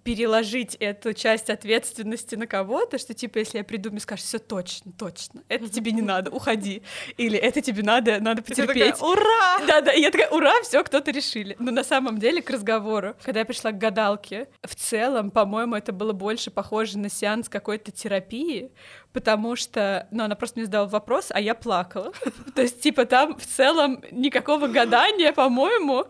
переложить 0.03 0.75
эту 0.75 1.13
часть 1.13 1.49
ответственности 1.49 2.35
на 2.35 2.47
кого-то, 2.47 2.97
что 2.97 3.13
типа, 3.13 3.39
если 3.39 3.59
я 3.59 3.63
приду, 3.63 3.89
мне 3.89 3.99
скажешь, 3.99 4.25
все 4.25 4.39
точно, 4.39 4.91
точно, 4.91 5.43
это 5.47 5.69
тебе 5.77 5.91
не 5.91 6.01
надо, 6.01 6.31
уходи, 6.31 6.81
или 7.17 7.37
это 7.37 7.61
тебе 7.61 7.83
надо, 7.83 8.19
надо 8.19 8.41
потерпеть. 8.41 8.95
Такая, 8.95 9.11
Ура! 9.11 9.65
Да, 9.65 9.81
да, 9.81 9.91
я 9.91 10.11
такая, 10.11 10.29
ура, 10.29 10.53
все, 10.63 10.83
кто-то 10.83 11.11
решили. 11.11 11.55
Но 11.59 11.71
на 11.71 11.83
самом 11.83 12.17
деле 12.17 12.41
к 12.41 12.49
разговору, 12.49 13.15
когда 13.23 13.41
я 13.41 13.45
пришла 13.45 13.71
к 13.71 13.77
гадалке, 13.77 14.49
в 14.63 14.75
целом, 14.75 15.31
по-моему, 15.31 15.75
это 15.75 15.91
было 15.91 16.13
больше 16.13 16.51
похоже 16.51 16.97
на 16.97 17.09
сеанс 17.09 17.49
какой-то 17.49 17.91
терапии, 17.91 18.71
потому 19.13 19.55
что, 19.55 20.07
ну, 20.11 20.23
она 20.23 20.35
просто 20.35 20.59
мне 20.59 20.65
задала 20.65 20.87
вопрос, 20.87 21.27
а 21.29 21.39
я 21.39 21.55
плакала. 21.55 22.13
То 22.55 22.61
есть, 22.61 22.81
типа, 22.81 23.05
там 23.05 23.37
в 23.37 23.45
целом 23.45 24.03
никакого 24.11 24.67
гадания, 24.67 25.31
по-моему, 25.31 26.07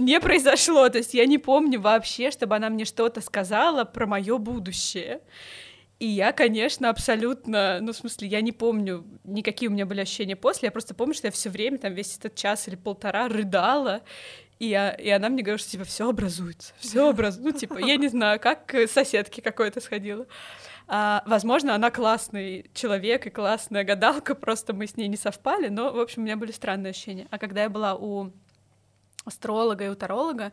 не 0.00 0.18
произошло. 0.18 0.88
То 0.88 0.98
есть 0.98 1.14
я 1.14 1.26
не 1.26 1.38
помню 1.38 1.80
вообще, 1.80 2.30
чтобы 2.30 2.56
она 2.56 2.70
мне 2.70 2.84
что-то 2.84 3.20
сказала 3.20 3.84
про 3.84 4.06
мое 4.06 4.38
будущее. 4.38 5.20
И 5.98 6.06
я, 6.06 6.32
конечно, 6.32 6.88
абсолютно, 6.88 7.78
ну, 7.82 7.92
в 7.92 7.96
смысле, 7.96 8.26
я 8.26 8.40
не 8.40 8.52
помню, 8.52 9.04
никакие 9.24 9.68
у 9.68 9.72
меня 9.72 9.84
были 9.84 10.00
ощущения 10.00 10.34
после, 10.34 10.68
я 10.68 10.72
просто 10.72 10.94
помню, 10.94 11.12
что 11.12 11.26
я 11.26 11.30
все 11.30 11.50
время, 11.50 11.76
там, 11.76 11.92
весь 11.92 12.16
этот 12.16 12.34
час 12.34 12.68
или 12.68 12.76
полтора 12.76 13.28
рыдала, 13.28 14.00
и, 14.58 14.68
я, 14.68 14.92
и 14.92 15.10
она 15.10 15.28
мне 15.28 15.42
говорит, 15.42 15.60
что, 15.60 15.72
типа, 15.72 15.84
все 15.84 16.08
образуется, 16.08 16.72
все 16.78 17.10
образуется, 17.10 17.52
ну, 17.52 17.58
типа, 17.58 17.86
я 17.86 17.96
не 17.96 18.08
знаю, 18.08 18.40
как 18.40 18.64
к 18.64 18.86
соседке 18.88 19.42
какой-то 19.42 19.82
сходила. 19.82 20.26
А, 20.88 21.22
возможно, 21.26 21.74
она 21.74 21.90
классный 21.90 22.70
человек 22.72 23.26
и 23.26 23.30
классная 23.30 23.84
гадалка, 23.84 24.34
просто 24.34 24.72
мы 24.72 24.86
с 24.86 24.96
ней 24.96 25.06
не 25.06 25.18
совпали, 25.18 25.68
но, 25.68 25.92
в 25.92 26.00
общем, 26.00 26.22
у 26.22 26.24
меня 26.24 26.38
были 26.38 26.50
странные 26.50 26.92
ощущения. 26.92 27.28
А 27.30 27.36
когда 27.36 27.64
я 27.64 27.68
была 27.68 27.94
у 27.94 28.32
астролога 29.24 29.84
и 29.84 29.88
уторолога, 29.88 30.52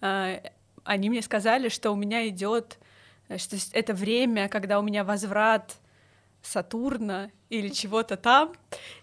э, 0.00 0.40
они 0.84 1.10
мне 1.10 1.22
сказали, 1.22 1.68
что 1.68 1.90
у 1.90 1.96
меня 1.96 2.28
идет, 2.28 2.78
э, 3.28 3.38
что 3.38 3.56
это 3.72 3.94
время, 3.94 4.48
когда 4.48 4.78
у 4.78 4.82
меня 4.82 5.04
возврат 5.04 5.76
Сатурна 6.42 7.30
или 7.52 7.68
чего-то 7.68 8.16
там, 8.16 8.52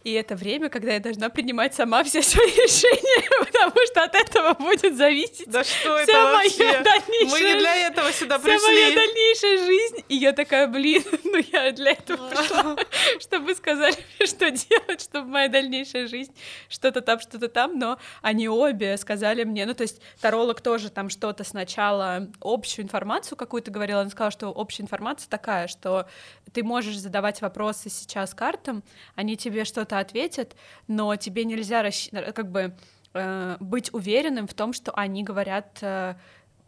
и 0.03 0.13
это 0.13 0.35
время, 0.35 0.69
когда 0.69 0.93
я 0.93 0.99
должна 0.99 1.29
принимать 1.29 1.75
сама 1.75 2.03
все 2.03 2.23
свои 2.23 2.47
решения, 2.47 3.29
потому 3.45 3.75
что 3.85 4.03
от 4.03 4.15
этого 4.15 4.53
будет 4.53 4.95
зависеть 4.97 5.49
да 5.49 5.63
что 5.63 5.97
вся 5.97 6.03
это 6.03 6.13
моя 6.13 6.81
дальнейшая, 6.81 7.29
Мы 7.29 7.41
не 7.41 7.59
для 7.59 7.75
этого 7.87 8.11
сюда 8.11 8.39
вся 8.39 8.47
пришли. 8.47 8.65
моя 8.65 8.95
дальнейшая 8.95 9.57
жизнь. 9.65 10.05
И 10.09 10.15
я 10.15 10.33
такая, 10.33 10.67
блин, 10.67 11.03
ну 11.23 11.37
я 11.51 11.71
для 11.71 11.91
этого 11.91 12.29
пришла, 12.31 12.75
чтобы 13.19 13.53
сказали 13.53 13.95
мне, 14.17 14.27
что 14.27 14.49
делать, 14.49 15.01
чтобы 15.01 15.29
моя 15.29 15.47
дальнейшая 15.47 16.07
жизнь 16.07 16.33
что-то 16.69 17.01
там, 17.01 17.19
что-то 17.19 17.49
там, 17.49 17.77
но 17.77 17.99
они 18.23 18.49
обе 18.49 18.97
сказали 18.97 19.43
мне, 19.43 19.67
ну 19.67 19.75
то 19.75 19.83
есть 19.83 20.01
таролог 20.21 20.61
тоже 20.61 20.89
там 20.89 21.09
что-то 21.09 21.43
сначала, 21.43 22.27
общую 22.41 22.85
информацию 22.85 23.37
какую-то 23.37 23.69
говорила, 23.69 24.01
она 24.01 24.09
сказала, 24.09 24.31
что 24.31 24.47
общая 24.47 24.83
информация 24.83 25.29
такая, 25.29 25.67
что 25.67 26.07
ты 26.53 26.63
можешь 26.63 26.99
задавать 26.99 27.41
вопросы 27.41 27.89
сейчас 27.89 28.33
картам, 28.33 28.83
они 29.15 29.37
тебе 29.37 29.65
что-то 29.65 29.99
ответят, 29.99 30.55
но 30.87 31.15
тебе 31.15 31.45
нельзя 31.45 31.81
расщ... 31.81 32.09
как 32.33 32.51
бы 32.51 32.75
э, 33.13 33.57
быть 33.59 33.93
уверенным 33.93 34.47
в 34.47 34.53
том, 34.53 34.73
что 34.73 34.91
они 34.91 35.23
говорят 35.23 35.79
э, 35.81 36.15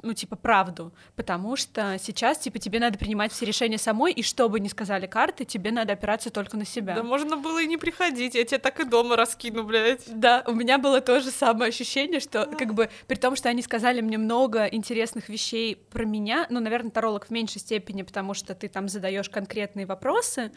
ну, 0.03 0.13
типа, 0.13 0.35
правду, 0.35 0.93
потому 1.15 1.55
что 1.55 1.97
сейчас, 1.99 2.39
типа, 2.39 2.59
тебе 2.59 2.79
надо 2.79 2.97
принимать 2.97 3.31
все 3.31 3.45
решения 3.45 3.77
самой, 3.77 4.11
и 4.13 4.23
что 4.23 4.49
бы 4.49 4.59
ни 4.59 4.67
сказали 4.67 5.07
карты, 5.07 5.45
тебе 5.45 5.71
надо 5.71 5.93
опираться 5.93 6.29
только 6.29 6.57
на 6.57 6.65
себя. 6.65 6.95
Да 6.95 7.03
можно 7.03 7.37
было 7.37 7.61
и 7.61 7.67
не 7.67 7.77
приходить, 7.77 8.35
я 8.35 8.43
тебя 8.43 8.59
так 8.59 8.79
и 8.79 8.83
дома 8.83 9.15
раскину, 9.15 9.63
блядь. 9.63 10.03
Да, 10.07 10.43
у 10.47 10.53
меня 10.53 10.77
было 10.77 11.01
то 11.01 11.19
же 11.19 11.31
самое 11.31 11.69
ощущение, 11.69 12.19
что, 12.19 12.45
как 12.45 12.73
бы, 12.73 12.89
при 13.07 13.15
том, 13.15 13.35
что 13.35 13.49
они 13.49 13.61
сказали 13.61 14.01
мне 14.01 14.17
много 14.17 14.65
интересных 14.65 15.29
вещей 15.29 15.75
про 15.75 16.05
меня, 16.05 16.47
ну, 16.49 16.59
наверное, 16.59 16.91
таролог 16.91 17.27
в 17.27 17.29
меньшей 17.29 17.59
степени, 17.59 18.01
потому 18.03 18.33
что 18.33 18.55
ты 18.55 18.67
там 18.67 18.89
задаешь 18.89 19.29
конкретные 19.29 19.85
вопросы, 19.85 20.51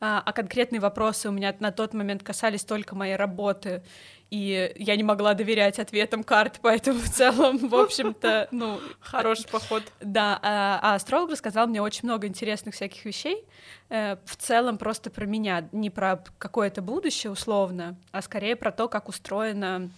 а, 0.00 0.22
а 0.24 0.32
конкретные 0.32 0.80
вопросы 0.80 1.28
у 1.28 1.32
меня 1.32 1.54
на 1.60 1.72
тот 1.72 1.92
момент 1.92 2.22
касались 2.22 2.64
только 2.64 2.94
моей 2.96 3.16
работы, 3.16 3.82
и 4.30 4.72
я 4.76 4.96
не 4.96 5.02
могла 5.02 5.34
доверять 5.34 5.78
ответам 5.78 6.22
карт, 6.22 6.60
поэтому 6.62 7.00
в 7.00 7.08
целом, 7.08 7.58
в 7.68 7.74
общем-то, 7.74 8.48
ну... 8.52 8.80
Хороший 9.00 9.48
поход. 9.48 9.82
Да, 10.00 10.38
а, 10.42 10.78
а 10.82 10.94
астролог 10.94 11.30
рассказал 11.30 11.66
мне 11.66 11.82
очень 11.82 12.02
много 12.04 12.26
интересных 12.28 12.74
всяких 12.74 13.04
вещей, 13.04 13.44
э, 13.88 14.16
в 14.24 14.36
целом 14.36 14.78
просто 14.78 15.10
про 15.10 15.26
меня, 15.26 15.68
не 15.72 15.90
про 15.90 16.24
какое-то 16.38 16.80
будущее 16.80 17.32
условно, 17.32 17.96
а 18.12 18.22
скорее 18.22 18.54
про 18.54 18.70
то, 18.70 18.88
как 18.88 19.08
устроена 19.08 19.90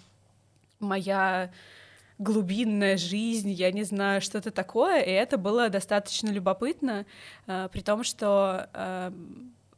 моя 0.81 1.53
глубинная 2.19 2.97
жизнь, 2.97 3.51
я 3.51 3.71
не 3.73 3.83
знаю, 3.83 4.21
что-то 4.21 4.51
такое, 4.51 5.01
и 5.01 5.11
это 5.11 5.37
было 5.37 5.69
достаточно 5.69 6.31
любопытно, 6.31 7.05
э, 7.47 7.69
при 7.71 7.81
том, 7.81 8.03
что 8.05 8.69
э, 8.73 9.13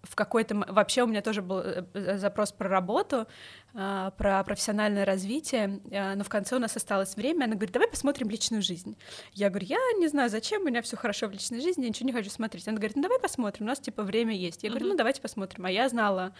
в 0.04 0.14
какой-то... 0.14 0.54
Вообще 0.54 1.02
у 1.02 1.06
меня 1.06 1.22
тоже 1.22 1.42
был 1.42 1.58
э, 1.58 2.18
запрос 2.18 2.52
про 2.52 2.68
работу, 2.68 3.26
а, 3.74 4.12
про 4.12 4.44
профессиональное 4.44 5.04
развитие, 5.04 5.80
а, 5.90 6.14
но 6.14 6.22
в 6.22 6.28
конце 6.28 6.54
у 6.56 6.58
нас 6.58 6.76
осталось 6.76 7.16
время, 7.16 7.44
она 7.44 7.54
говорит, 7.54 7.72
давай 7.72 7.88
посмотрим 7.88 8.30
личную 8.30 8.62
жизнь. 8.62 8.96
Я 9.32 9.50
говорю, 9.50 9.66
я 9.66 9.78
не 9.98 10.06
знаю, 10.08 10.30
зачем, 10.30 10.62
у 10.62 10.66
меня 10.66 10.80
все 10.82 10.96
хорошо 10.96 11.26
в 11.26 11.32
личной 11.32 11.60
жизни, 11.60 11.82
я 11.82 11.88
ничего 11.88 12.06
не 12.06 12.12
хочу 12.12 12.30
смотреть. 12.30 12.68
Она 12.68 12.76
говорит, 12.76 12.96
ну 12.96 13.02
давай 13.02 13.18
посмотрим, 13.18 13.66
у 13.66 13.68
нас 13.68 13.80
типа 13.80 14.02
время 14.02 14.34
есть. 14.34 14.62
Я 14.62 14.70
говорю, 14.70 14.88
ну 14.88 14.96
давайте 14.96 15.20
посмотрим. 15.20 15.66
А 15.66 15.70
я 15.70 15.88
знала 15.88 16.34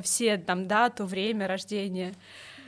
все 0.00 0.36
там 0.36 0.68
дату, 0.68 1.06
время 1.06 1.48
рождения. 1.48 2.14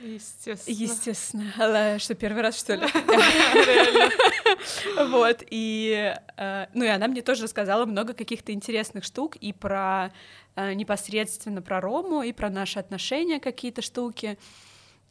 Естественно. 0.01 0.75
Естественно. 0.75 1.99
Что, 1.99 2.15
первый 2.15 2.41
раз, 2.41 2.57
что 2.57 2.75
ли? 2.75 2.87
Вот, 5.09 5.43
и, 5.49 6.13
э, 6.37 6.65
ну, 6.73 6.83
и 6.83 6.87
она 6.87 7.07
мне 7.07 7.21
тоже 7.21 7.43
рассказала 7.43 7.85
много 7.85 8.13
каких-то 8.13 8.51
интересных 8.51 9.03
штук 9.03 9.35
и 9.35 9.53
про 9.53 10.11
э, 10.55 10.73
непосредственно 10.73 11.61
про 11.61 11.81
Рому, 11.81 12.23
и 12.23 12.31
про 12.31 12.49
наши 12.49 12.79
отношения 12.79 13.39
какие-то 13.39 13.81
штуки. 13.81 14.37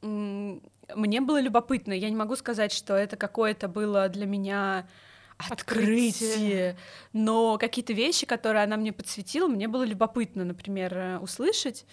Мне 0.00 1.21
было 1.21 1.40
любопытно. 1.40 1.92
Я 1.92 2.09
не 2.09 2.16
могу 2.16 2.37
сказать, 2.37 2.73
что 2.73 2.95
это 2.95 3.16
какое-то 3.16 3.68
было 3.68 4.09
для 4.09 4.26
меня 4.26 4.88
открытие, 5.37 6.11
открытие. 6.11 6.76
но 7.12 7.59
какие-то 7.59 7.92
вещи, 7.92 8.26
которые 8.26 8.64
она 8.64 8.76
мне 8.76 8.92
подсветила, 8.92 9.47
мне 9.47 9.68
было 9.68 9.85
любопытно, 9.85 10.45
например, 10.45 10.97
э, 10.97 11.18
услышать 11.18 11.85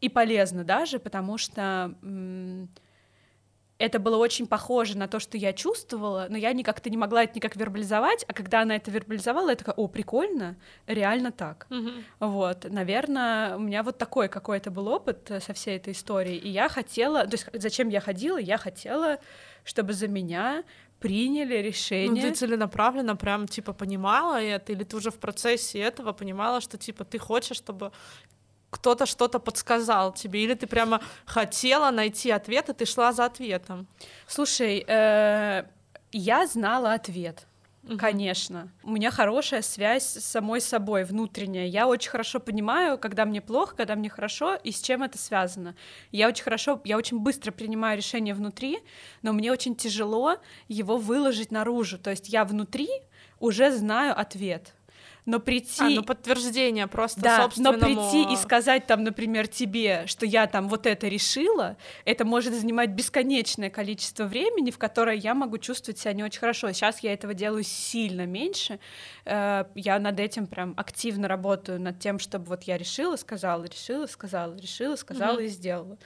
и 0.00 0.08
полезно 0.08 0.64
даже, 0.64 0.98
потому 0.98 1.38
что 1.38 1.94
это 3.80 3.98
было 3.98 4.18
очень 4.18 4.46
похоже 4.46 4.96
на 4.96 5.08
то, 5.08 5.18
что 5.18 5.38
я 5.38 5.54
чувствовала, 5.54 6.26
но 6.28 6.36
я 6.36 6.52
никак-то 6.52 6.90
не 6.90 6.98
могла 6.98 7.24
это 7.24 7.32
никак 7.34 7.56
вербализовать, 7.56 8.26
а 8.28 8.34
когда 8.34 8.60
она 8.60 8.76
это 8.76 8.90
вербализовала, 8.90 9.48
я 9.48 9.56
такая, 9.56 9.74
о, 9.74 9.88
прикольно, 9.88 10.56
реально 10.86 11.32
так. 11.32 11.66
Mm-hmm. 11.70 12.02
Вот, 12.20 12.64
наверное, 12.70 13.56
у 13.56 13.60
меня 13.60 13.82
вот 13.82 13.96
такой 13.96 14.28
какой-то 14.28 14.70
был 14.70 14.86
опыт 14.88 15.30
э, 15.30 15.40
со 15.40 15.54
всей 15.54 15.76
этой 15.76 15.94
историей, 15.94 16.36
и 16.36 16.50
я 16.50 16.68
хотела, 16.68 17.26
то 17.26 17.32
есть 17.32 17.46
зачем 17.54 17.88
я 17.88 18.00
ходила? 18.00 18.36
Я 18.36 18.58
хотела, 18.58 19.18
чтобы 19.64 19.94
за 19.94 20.08
меня 20.08 20.62
приняли 20.98 21.54
решение. 21.54 22.22
Ну, 22.22 22.28
ты 22.28 22.34
целенаправленно 22.34 23.16
прям, 23.16 23.48
типа, 23.48 23.72
понимала 23.72 24.42
это, 24.42 24.72
или 24.72 24.84
ты 24.84 24.94
уже 24.94 25.10
в 25.10 25.18
процессе 25.18 25.78
этого 25.78 26.12
понимала, 26.12 26.60
что, 26.60 26.76
типа, 26.76 27.04
ты 27.04 27.18
хочешь, 27.18 27.56
чтобы 27.56 27.92
кто-то 28.70 29.06
что-то 29.06 29.38
подсказал 29.38 30.12
тебе, 30.12 30.44
или 30.44 30.54
ты 30.54 30.66
прямо 30.66 31.00
хотела 31.26 31.90
найти 31.90 32.30
ответ, 32.30 32.68
и 32.68 32.72
ты 32.72 32.86
шла 32.86 33.12
за 33.12 33.26
ответом? 33.26 33.86
Слушай, 34.26 34.84
э, 34.86 35.64
я 36.12 36.46
знала 36.46 36.94
ответ. 36.94 37.46
Угу. 37.84 37.96
Конечно. 37.96 38.70
У 38.82 38.90
меня 38.90 39.10
хорошая 39.10 39.62
связь 39.62 40.04
с 40.04 40.24
самой 40.24 40.60
собой 40.60 41.04
внутренняя. 41.04 41.66
Я 41.66 41.86
очень 41.86 42.10
хорошо 42.10 42.38
понимаю, 42.38 42.98
когда 42.98 43.24
мне 43.24 43.40
плохо, 43.40 43.74
когда 43.74 43.96
мне 43.96 44.10
хорошо, 44.10 44.54
и 44.54 44.70
с 44.70 44.80
чем 44.80 45.02
это 45.02 45.18
связано. 45.18 45.74
Я 46.12 46.28
очень 46.28 46.44
хорошо, 46.44 46.80
я 46.84 46.96
очень 46.96 47.18
быстро 47.18 47.52
принимаю 47.52 47.96
решение 47.96 48.34
внутри, 48.34 48.80
но 49.22 49.32
мне 49.32 49.50
очень 49.50 49.74
тяжело 49.74 50.36
его 50.68 50.98
выложить 50.98 51.50
наружу. 51.50 51.98
То 51.98 52.10
есть 52.10 52.28
я 52.28 52.44
внутри 52.44 52.88
уже 53.38 53.72
знаю 53.72 54.18
ответ 54.18 54.74
но 55.26 55.40
прийти... 55.40 55.82
А, 55.82 55.90
ну 55.90 56.02
подтверждение 56.02 56.86
просто 56.86 57.20
да, 57.20 57.42
собственному... 57.42 57.78
но 57.78 57.84
прийти 57.84 58.32
и 58.32 58.36
сказать 58.36 58.86
там, 58.86 59.04
например, 59.04 59.48
тебе, 59.48 60.04
что 60.06 60.26
я 60.26 60.46
там 60.46 60.68
вот 60.68 60.86
это 60.86 61.08
решила, 61.08 61.76
это 62.04 62.24
может 62.24 62.54
занимать 62.54 62.90
бесконечное 62.90 63.70
количество 63.70 64.24
времени, 64.24 64.70
в 64.70 64.78
которое 64.78 65.16
я 65.16 65.34
могу 65.34 65.58
чувствовать 65.58 65.98
себя 65.98 66.12
не 66.12 66.24
очень 66.24 66.40
хорошо. 66.40 66.72
Сейчас 66.72 67.00
я 67.00 67.12
этого 67.12 67.34
делаю 67.34 67.64
сильно 67.64 68.26
меньше. 68.26 68.78
Э, 69.24 69.64
я 69.74 69.98
над 69.98 70.18
этим 70.20 70.46
прям 70.46 70.74
активно 70.76 71.28
работаю, 71.28 71.80
над 71.80 71.98
тем, 71.98 72.18
чтобы 72.18 72.46
вот 72.46 72.64
я 72.64 72.78
решила, 72.78 73.16
сказала, 73.16 73.64
решила, 73.64 74.06
сказала, 74.06 74.56
решила, 74.56 74.96
сказала 74.96 75.38
mm-hmm. 75.40 75.44
и 75.44 75.48
сделала. 75.48 75.98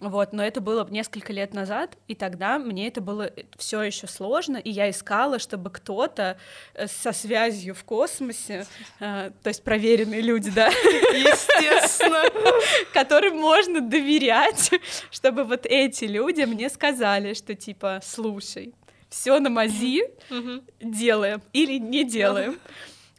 Вот, 0.00 0.32
но 0.32 0.44
это 0.44 0.60
было 0.60 0.86
несколько 0.90 1.32
лет 1.32 1.54
назад, 1.54 1.96
и 2.08 2.14
тогда 2.14 2.58
мне 2.58 2.88
это 2.88 3.00
было 3.00 3.30
все 3.56 3.82
еще 3.82 4.06
сложно, 4.06 4.56
и 4.56 4.70
я 4.70 4.90
искала, 4.90 5.38
чтобы 5.38 5.70
кто-то 5.70 6.38
э, 6.74 6.86
со 6.88 7.12
связью 7.12 7.74
в 7.74 7.84
космосе, 7.84 8.66
э, 9.00 9.30
то 9.42 9.48
есть 9.48 9.62
проверенные 9.62 10.20
люди, 10.20 10.50
да, 10.50 10.68
Естественно. 10.68 12.22
которым 12.92 13.38
можно 13.38 13.80
доверять, 13.80 14.70
чтобы 15.10 15.44
вот 15.44 15.66
эти 15.66 16.04
люди 16.04 16.42
мне 16.42 16.68
сказали, 16.68 17.34
что 17.34 17.54
типа, 17.54 18.00
слушай, 18.02 18.74
все 19.08 19.38
на 19.38 19.50
мази, 19.50 20.02
делаем 20.80 21.42
или 21.52 21.78
не 21.78 22.04
делаем. 22.04 22.58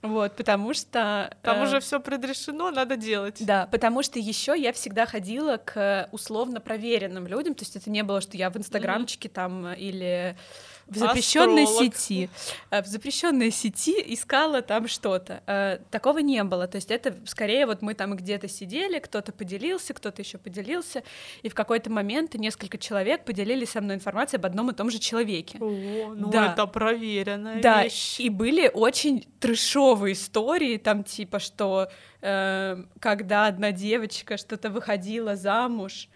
Вот, 0.04 0.36
потому 0.36 0.74
что... 0.74 1.34
Там 1.42 1.60
э, 1.60 1.64
уже 1.64 1.80
все 1.80 2.00
предрешено, 2.02 2.72
надо 2.72 2.98
делать. 2.98 3.38
Да, 3.40 3.68
потому 3.72 4.04
что 4.04 4.20
еще 4.20 4.54
я 4.56 4.74
всегда 4.74 5.06
ходила 5.06 5.56
к 5.56 6.10
условно 6.12 6.60
проверенным 6.60 7.26
людям, 7.26 7.56
то 7.56 7.64
есть 7.64 7.78
это 7.78 7.90
не 7.90 8.04
было, 8.04 8.20
что 8.20 8.36
я 8.36 8.50
в 8.50 8.58
инстаграмчике 8.58 9.30
там 9.30 9.66
э, 9.68 9.78
или 9.78 10.38
в 10.88 10.98
запрещенной 10.98 11.64
Астролог. 11.64 11.96
сети, 11.96 12.30
э, 12.70 12.82
в 12.82 12.86
запрещенной 12.88 13.52
сети 13.52 13.96
искала 14.08 14.62
там 14.62 14.88
что-то. 14.88 15.42
Э, 15.48 15.80
Такого 15.92 16.20
не 16.20 16.44
было, 16.44 16.68
то 16.68 16.76
есть 16.78 16.92
это 16.92 17.16
скорее 17.26 17.66
вот 17.66 17.82
мы 17.82 17.94
там 17.94 18.16
где-то 18.16 18.48
сидели, 18.48 19.00
кто-то 19.00 19.32
поделился, 19.32 19.94
кто-то 19.94 20.22
еще 20.22 20.38
поделился, 20.38 21.04
и 21.42 21.50
в 21.50 21.56
какой-то 21.56 21.90
момент 21.90 22.34
несколько 22.36 22.78
человек 22.78 23.26
поделились 23.26 23.70
со 23.72 23.82
мной 23.82 23.96
информацией 23.96 24.40
об 24.40 24.46
одном 24.46 24.70
и 24.72 24.74
том 24.74 24.90
же 24.92 25.00
человеке. 25.00 25.58
О, 25.60 26.14
ну 26.16 26.30
Да. 26.30 26.52
это 26.54 26.66
проверенная 26.68 27.62
Да, 27.62 27.84
вещь. 27.84 28.20
и 28.20 28.30
были 28.30 28.70
очень 28.74 29.28
трешовые 29.40 30.14
истории, 30.14 30.78
там 30.78 31.04
типа, 31.04 31.40
что 31.40 31.90
э, 32.22 32.84
когда 33.00 33.48
одна 33.48 33.72
девочка 33.72 34.38
что-то 34.38 34.70
выходила 34.70 35.36
замуж, 35.36 36.08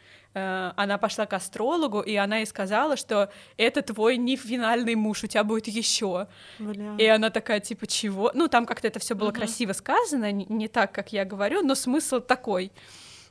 она 0.76 0.98
пошла 0.98 1.26
к 1.26 1.34
астрологу, 1.34 2.02
и 2.02 2.16
она 2.16 2.38
ей 2.38 2.46
сказала, 2.46 2.98
что 2.98 3.30
это 3.58 3.82
твой 3.82 4.18
не 4.18 4.36
финальный 4.36 4.96
муж, 4.96 5.24
у 5.24 5.28
тебя 5.28 5.44
будет 5.44 5.68
еще. 5.68 6.28
Бля. 6.60 6.96
И 6.98 7.06
она 7.06 7.30
такая, 7.30 7.60
типа, 7.60 7.88
чего? 7.88 8.32
Ну, 8.34 8.48
там 8.48 8.66
как-то 8.66 8.88
это 8.88 9.00
все 9.00 9.16
было 9.16 9.30
Мгм. 9.30 9.36
красиво 9.36 9.74
сказано, 9.74 10.32
не, 10.32 10.68
так, 10.68 10.92
как 10.92 11.14
я 11.14 11.26
говорю, 11.26 11.62
но 11.62 11.76
смысл 11.76 12.20
такой. 12.20 12.72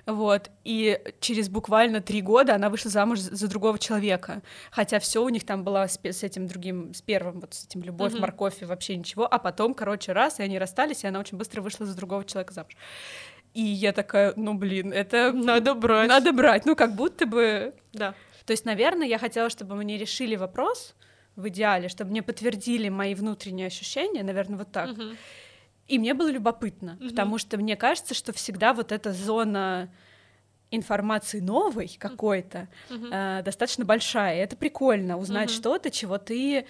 Вот, 0.07 0.51
и 0.63 1.01
через 1.19 1.49
буквально 1.49 2.01
три 2.01 2.23
года 2.23 2.55
она 2.55 2.71
вышла 2.71 2.89
замуж 2.93 3.19
за 3.19 3.49
другого 3.49 3.77
человека. 3.77 4.41
Хотя 4.71 5.01
все 5.01 5.21
у 5.21 5.29
них 5.29 5.45
там 5.45 5.65
было 5.65 5.89
с, 5.89 5.99
с 6.01 6.23
этим 6.23 6.47
другим, 6.47 6.95
с 6.95 7.03
первым, 7.03 7.41
вот 7.41 7.55
с 7.55 7.65
этим 7.65 7.83
любовь, 7.83 8.13
Мгм. 8.13 8.21
морковь 8.21 8.63
и 8.63 8.65
вообще 8.67 8.97
ничего. 8.97 9.27
А 9.29 9.41
потом, 9.41 9.75
короче, 9.75 10.13
раз, 10.13 10.39
и 10.39 10.45
они 10.45 10.61
расстались, 10.61 11.03
и 11.03 11.09
она 11.09 11.19
очень 11.19 11.37
быстро 11.37 11.61
вышла 11.61 11.87
за 11.87 11.97
другого 11.97 12.25
человека 12.25 12.55
замуж. 12.55 12.77
И 13.57 13.63
я 13.63 13.93
такая, 13.93 14.35
ну 14.37 14.53
блин, 14.53 14.93
это 14.93 15.33
Надо 15.33 15.75
брать. 15.75 16.09
надо 16.09 16.33
брать. 16.33 16.67
Ну, 16.67 16.77
как 16.77 16.95
будто 16.95 17.25
бы 17.27 17.73
Да. 17.95 18.13
то 18.45 18.51
есть, 18.53 18.67
наверное, 18.67 19.07
я 19.07 19.19
хотела, 19.19 19.49
чтобы 19.49 19.77
мне 19.77 19.97
решили 19.97 20.37
вопрос 20.37 20.95
в 21.37 21.49
идеале, 21.49 21.89
чтобы 21.89 22.11
мне 22.11 22.23
подтвердили 22.23 22.91
мои 22.91 23.15
внутренние 23.15 23.69
ощущения, 23.69 24.23
наверное, 24.23 24.59
вот 24.59 24.73
так. 24.73 24.91
Мгм. 24.91 25.17
И 25.89 25.99
мне 25.99 26.13
было 26.13 26.31
любопытно, 26.31 26.99
Мгм. 27.01 27.09
потому 27.09 27.39
что 27.39 27.57
мне 27.57 27.77
кажется, 27.77 28.13
что 28.13 28.35
всегда 28.35 28.75
вот 28.75 28.93
эта 28.93 29.13
зона 29.13 29.89
информации 30.71 31.41
новой 31.41 31.97
какой-то 31.99 32.69
Мгм. 32.91 33.11
э, 33.11 33.43
достаточно 33.43 33.87
большая. 33.87 34.37
И 34.37 34.41
это 34.41 34.57
прикольно 34.57 35.17
узнать 35.17 35.49
Мгм. 35.49 35.57
что-то, 35.57 35.91
чего 35.91 36.19
ты 36.19 36.67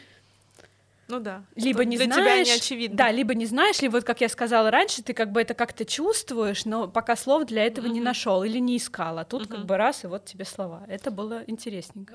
Ну 1.08 1.20
да. 1.20 1.44
либо 1.54 1.84
не 1.84 1.96
для 1.96 2.06
знаешь, 2.06 2.25
тебя 2.25 2.44
не 2.44 2.50
очевидно. 2.58 2.96
да, 2.96 3.12
либо 3.12 3.34
не 3.34 3.46
знаешь, 3.46 3.80
либо 3.80 3.92
вот 3.92 4.04
как 4.04 4.20
я 4.20 4.28
сказала 4.28 4.70
раньше, 4.70 5.02
ты 5.02 5.14
как 5.14 5.30
бы 5.32 5.40
это 5.40 5.54
как-то 5.54 5.84
чувствуешь, 5.84 6.64
но 6.64 6.88
пока 6.88 7.14
слов 7.16 7.44
для 7.46 7.64
этого 7.64 7.86
не 7.86 8.00
Мгм. 8.00 8.04
нашел 8.04 8.42
или 8.42 8.58
не 8.58 8.76
искал, 8.76 9.18
а 9.18 9.25
тут 9.25 9.46
как 9.46 9.58
Мгм. 9.58 9.66
бы 9.66 9.76
раз 9.76 10.04
и 10.04 10.08
вот 10.08 10.25
тебе 10.25 10.44
слова. 10.44 10.84
Это 10.88 11.10
было 11.10 11.42
интересненько. 11.46 12.14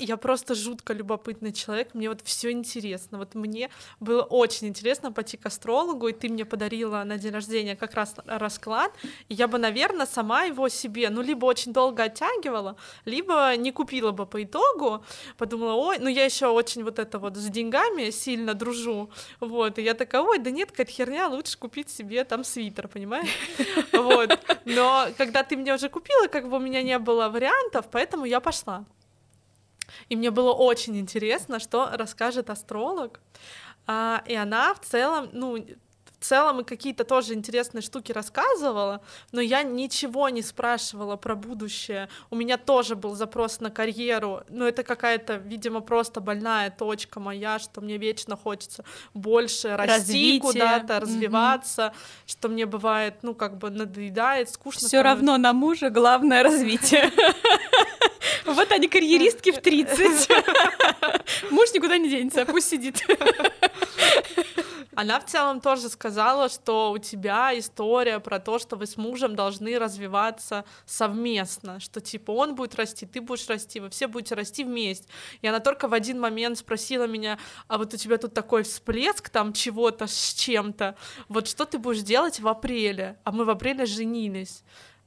Я 0.00 0.16
просто 0.16 0.54
жутко 0.54 0.94
любопытный 0.94 1.52
человек, 1.52 1.90
мне 1.92 2.08
вот 2.08 2.22
все 2.24 2.50
интересно. 2.50 3.18
Вот 3.18 3.34
мне 3.34 3.68
было 4.00 4.22
очень 4.22 4.68
интересно 4.68 5.12
пойти 5.12 5.36
к 5.36 5.44
астрологу, 5.44 6.08
и 6.08 6.12
ты 6.14 6.30
мне 6.30 6.46
подарила 6.46 7.04
на 7.04 7.18
день 7.18 7.32
рождения 7.32 7.76
как 7.76 7.92
раз 7.94 8.14
расклад, 8.24 8.92
и 9.28 9.34
я 9.34 9.46
бы, 9.46 9.58
наверное, 9.58 10.06
сама 10.06 10.44
его 10.44 10.70
себе, 10.70 11.10
ну, 11.10 11.20
либо 11.20 11.44
очень 11.44 11.74
долго 11.74 12.04
оттягивала, 12.04 12.76
либо 13.04 13.54
не 13.58 13.72
купила 13.72 14.10
бы 14.12 14.24
по 14.24 14.42
итогу, 14.42 15.04
подумала, 15.36 15.74
ой, 15.74 15.98
ну, 15.98 16.08
я 16.08 16.24
еще 16.24 16.46
очень 16.46 16.82
вот 16.82 16.98
это 16.98 17.18
вот 17.18 17.36
с 17.36 17.46
деньгами 17.50 18.08
сильно 18.10 18.54
дружу, 18.54 19.10
вот, 19.40 19.78
и 19.78 19.82
я 19.82 19.92
такая, 19.92 20.22
ой, 20.22 20.38
да 20.38 20.50
нет, 20.50 20.70
какая-то 20.70 20.92
херня, 20.92 21.28
лучше 21.28 21.58
купить 21.58 21.90
себе 21.90 22.24
там 22.24 22.42
свитер, 22.42 22.88
понимаешь? 22.88 23.28
Вот, 23.92 24.38
но 24.64 25.08
когда 25.18 25.42
ты 25.42 25.58
мне 25.58 25.74
уже 25.74 25.90
купила, 25.90 26.26
как 26.28 26.48
бы 26.48 26.56
у 26.56 26.60
меня 26.60 26.82
не 26.82 26.98
было 26.98 27.28
вариантов, 27.28 27.86
поэтому 27.90 28.24
я 28.24 28.40
пошла. 28.40 28.86
И 30.08 30.16
мне 30.16 30.30
было 30.30 30.52
очень 30.52 30.98
интересно, 30.98 31.58
что 31.58 31.90
расскажет 31.92 32.50
астролог. 32.50 33.20
А, 33.86 34.22
и 34.26 34.34
она 34.34 34.74
в 34.74 34.80
целом, 34.80 35.28
ну, 35.32 35.64
в 36.20 36.24
целом 36.24 36.60
и 36.60 36.64
какие-то 36.64 37.04
тоже 37.04 37.32
интересные 37.32 37.80
штуки 37.80 38.12
рассказывала, 38.12 39.00
но 39.32 39.40
я 39.40 39.62
ничего 39.62 40.28
не 40.28 40.42
спрашивала 40.42 41.16
про 41.16 41.34
будущее. 41.34 42.08
У 42.28 42.36
меня 42.36 42.58
тоже 42.58 42.94
был 42.94 43.14
запрос 43.14 43.60
на 43.60 43.70
карьеру, 43.70 44.42
но 44.50 44.68
это 44.68 44.82
какая-то, 44.82 45.36
видимо, 45.36 45.80
просто 45.80 46.20
больная 46.20 46.70
точка 46.70 47.20
моя, 47.20 47.58
что 47.58 47.80
мне 47.80 47.96
вечно 47.96 48.36
хочется 48.36 48.84
больше 49.14 49.76
расти 49.76 50.38
куда-то, 50.40 51.00
развиваться, 51.00 51.94
что 52.26 52.48
мне 52.48 52.66
бывает, 52.66 53.14
ну, 53.22 53.34
как 53.34 53.56
бы 53.56 53.70
надоедает, 53.70 54.50
скучно. 54.50 54.88
Все 54.88 55.00
равно 55.02 55.38
на 55.38 55.54
мужа 55.54 55.88
главное 55.88 56.42
развитие. 56.42 57.10
Вот 58.46 58.72
они 58.72 58.88
карьеристки 58.88 59.52
в 59.52 59.60
30. 59.60 60.28
Муж 61.50 61.72
никуда 61.72 61.98
не 61.98 62.08
денется, 62.08 62.44
пусть 62.46 62.68
сидит. 62.68 63.04
Она 64.94 65.20
в 65.20 65.26
целом 65.26 65.60
тоже 65.60 65.88
сказала, 65.88 66.48
что 66.48 66.90
у 66.90 66.98
тебя 66.98 67.56
история 67.58 68.18
про 68.18 68.40
то, 68.40 68.58
что 68.58 68.76
вы 68.76 68.86
с 68.86 68.96
мужем 68.96 69.36
должны 69.36 69.78
развиваться 69.78 70.64
совместно, 70.84 71.78
что 71.78 72.00
типа 72.00 72.32
он 72.32 72.56
будет 72.56 72.74
расти, 72.74 73.06
ты 73.06 73.20
будешь 73.20 73.48
расти, 73.48 73.78
вы 73.78 73.90
все 73.90 74.08
будете 74.08 74.34
расти 74.34 74.64
вместе. 74.64 75.06
И 75.42 75.46
она 75.46 75.60
только 75.60 75.86
в 75.86 75.94
один 75.94 76.18
момент 76.18 76.58
спросила 76.58 77.06
меня, 77.06 77.38
а 77.68 77.78
вот 77.78 77.94
у 77.94 77.96
тебя 77.96 78.18
тут 78.18 78.34
такой 78.34 78.64
всплеск 78.64 79.28
там 79.28 79.52
чего-то 79.52 80.06
с 80.06 80.34
чем-то, 80.34 80.96
вот 81.28 81.46
что 81.46 81.64
ты 81.64 81.78
будешь 81.78 82.02
делать 82.02 82.40
в 82.40 82.48
апреле? 82.48 83.18
А 83.24 83.30
мы 83.30 83.44
в 83.44 83.50
апреле 83.50 83.86
женились. 83.86 84.64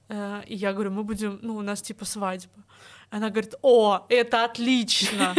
Э, 0.10 0.42
И 0.48 0.56
я 0.56 0.74
говорю, 0.74 0.92
мы 0.92 1.04
будем, 1.04 1.39
ну, 1.42 1.56
у 1.56 1.62
нас 1.62 1.82
типа 1.82 2.06
свадьба. 2.06 2.63
Она 3.10 3.30
говорит, 3.30 3.54
о, 3.62 4.08
это 4.10 4.44
отлично, 4.44 5.36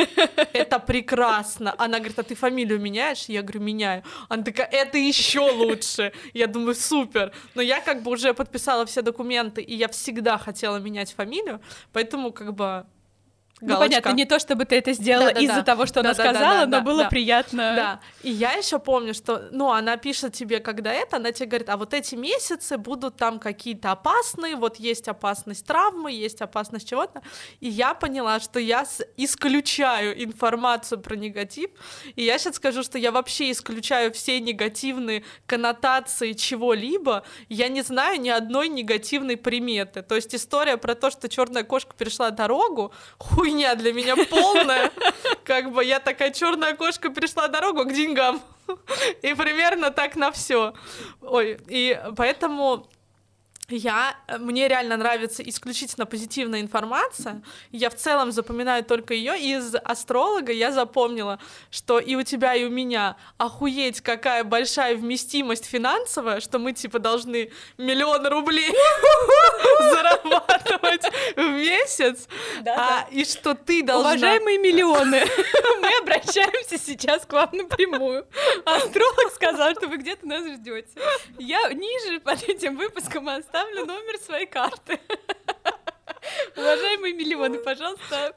это 0.53 0.79
прекрасно. 0.79 1.75
Она 1.77 1.99
говорит, 1.99 2.19
а 2.19 2.23
ты 2.23 2.37
фамилию 2.37 2.81
меняешь? 2.81 3.29
Я 3.29 3.43
говорю, 3.43 3.61
меняю. 3.63 4.05
Она 4.29 4.45
такая, 4.45 4.69
это 4.69 4.97
еще 4.97 5.41
лучше. 5.41 6.13
Я 6.35 6.47
думаю, 6.47 6.77
супер. 6.77 7.33
Но 7.55 7.63
я 7.63 7.81
как 7.81 8.03
бы 8.03 8.13
уже 8.13 8.33
подписала 8.33 8.85
все 8.87 9.03
документы, 9.03 9.61
и 9.61 9.75
я 9.75 9.89
всегда 9.89 10.39
хотела 10.39 10.77
менять 10.77 11.13
фамилию, 11.13 11.61
поэтому 11.93 12.31
как 12.33 12.55
бы 12.55 12.87
Ну, 13.61 13.79
понятно, 13.79 14.11
не 14.11 14.25
то, 14.25 14.39
чтобы 14.39 14.65
ты 14.65 14.77
это 14.77 14.93
сделала 14.93 15.29
Да-да-да. 15.29 15.45
из-за 15.45 15.63
того, 15.63 15.87
что 15.87 16.01
она 16.01 16.11
Да-да-да-да, 16.11 16.39
сказала, 16.39 16.65
но 16.67 16.71
да, 16.71 16.81
было 16.81 17.03
да. 17.05 17.09
приятно. 17.09 17.57
Да, 17.77 18.01
и 18.23 18.31
я 18.31 18.53
еще 18.53 18.79
помню, 18.81 19.15
что, 19.15 19.49
ну, 19.53 19.71
она 19.71 19.97
пишет 19.97 20.33
тебе, 20.33 20.59
когда 20.59 20.93
это, 20.93 21.17
она 21.17 21.31
тебе 21.31 21.47
говорит, 21.47 21.69
а 21.69 21.77
вот 21.77 21.95
эти 21.95 22.17
месяцы 22.17 22.79
будут 22.79 23.17
там 23.17 23.39
какие-то 23.39 23.93
опасные, 23.93 24.57
вот 24.57 24.77
есть 24.77 25.07
опасность 25.07 25.67
травмы, 25.67 26.11
есть 26.11 26.43
опасность 26.43 26.89
чего-то, 26.89 27.23
и 27.61 27.69
я 27.69 27.95
поняла, 27.95 28.41
что 28.41 28.59
я 28.59 28.85
исключаю 29.17 30.23
информацию 30.23 31.01
про 31.01 31.15
негатив, 31.15 31.71
и 32.17 32.25
я 32.25 32.39
сейчас 32.39 32.57
скажу, 32.57 32.83
что 32.83 32.99
я 32.99 33.13
вообще 33.13 33.53
исключаю 33.53 34.13
все 34.13 34.41
негативные 34.41 35.23
коннотации 35.47 36.33
чего-либо, 36.33 37.23
я 37.49 37.69
не 37.69 37.83
знаю 37.83 38.21
ни 38.21 38.31
одной 38.31 38.69
негативной 38.69 39.37
приметы, 39.37 40.03
то 40.03 40.17
есть 40.17 40.35
история 40.35 40.77
про 40.77 40.97
то, 40.97 41.11
что 41.11 41.29
черная 41.29 41.63
кошка 41.63 41.95
перешла 41.97 42.31
дорогу, 42.31 42.93
хуйня 43.45 43.75
для 43.75 43.93
меня 43.93 44.17
полная, 44.17 44.91
как 45.45 45.71
бы 45.71 45.85
я 45.85 46.01
такая 46.01 46.31
черная 46.31 46.75
кошка 46.75 47.11
перешла 47.11 47.49
дорогу 47.49 47.85
к 47.85 47.93
деньгам. 47.93 48.41
И 49.21 49.35
примерно 49.35 49.91
так 49.91 50.17
на 50.17 50.33
все. 50.33 50.73
Ой, 51.21 51.59
и 51.69 52.01
поэтому 52.17 52.89
я, 53.69 54.17
э, 54.27 54.39
мне 54.39 54.69
реально 54.69 54.97
нравится 54.97 55.43
исключительно 55.43 56.07
позитивная 56.07 56.61
информация. 56.61 57.43
Я 57.73 57.89
в 57.91 57.95
целом 57.95 58.31
запоминаю 58.31 58.85
только 58.85 59.15
ее. 59.15 59.39
Из 59.39 59.75
астролога 59.75 60.53
я 60.53 60.71
запомнила, 60.71 61.39
что 61.71 61.99
и 61.99 62.15
у 62.15 62.23
тебя, 62.23 62.55
и 62.55 62.65
у 62.65 62.71
меня 62.71 63.17
охуеть, 63.39 64.01
какая 64.01 64.45
большая 64.45 64.97
вместимость 64.97 65.65
финансовая, 65.65 66.41
что 66.41 66.59
мы 66.59 66.73
типа 66.73 66.99
должны 66.99 67.51
миллион 67.79 68.27
рублей 68.27 68.71
зарабатывать 69.81 71.05
в 71.37 71.41
месяц, 71.41 72.29
а, 72.67 73.07
и 73.11 73.25
что 73.25 73.55
ты 73.55 73.83
должна... 73.83 74.11
Уважаемые 74.11 74.59
миллионы, 74.59 75.25
мы 75.81 75.89
обращаемся 76.03 76.79
сейчас 76.79 77.25
к 77.25 77.33
вам 77.33 77.51
напрямую. 77.53 78.27
Астролог 78.65 79.33
сказал, 79.35 79.73
что 79.73 79.89
вы 79.89 79.97
где-то 79.97 80.27
нас 80.27 80.45
ждете. 80.45 80.89
Я 81.39 81.73
ниже 81.73 82.21
под 82.21 82.43
этим 82.49 82.77
выпуском 82.77 83.29
оставлю 83.55 83.87
номер 83.87 84.19
своей 84.19 84.47
карты. 84.47 84.99
Уважаемые 86.57 87.15
миллионы, 87.15 87.59
пожалуйста, 87.59 88.35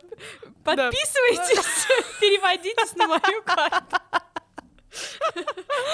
подписывайтесь, 0.63 1.87
переводитесь 2.19 2.95
на 2.95 3.07
мою 3.07 3.41
карту. 3.43 3.97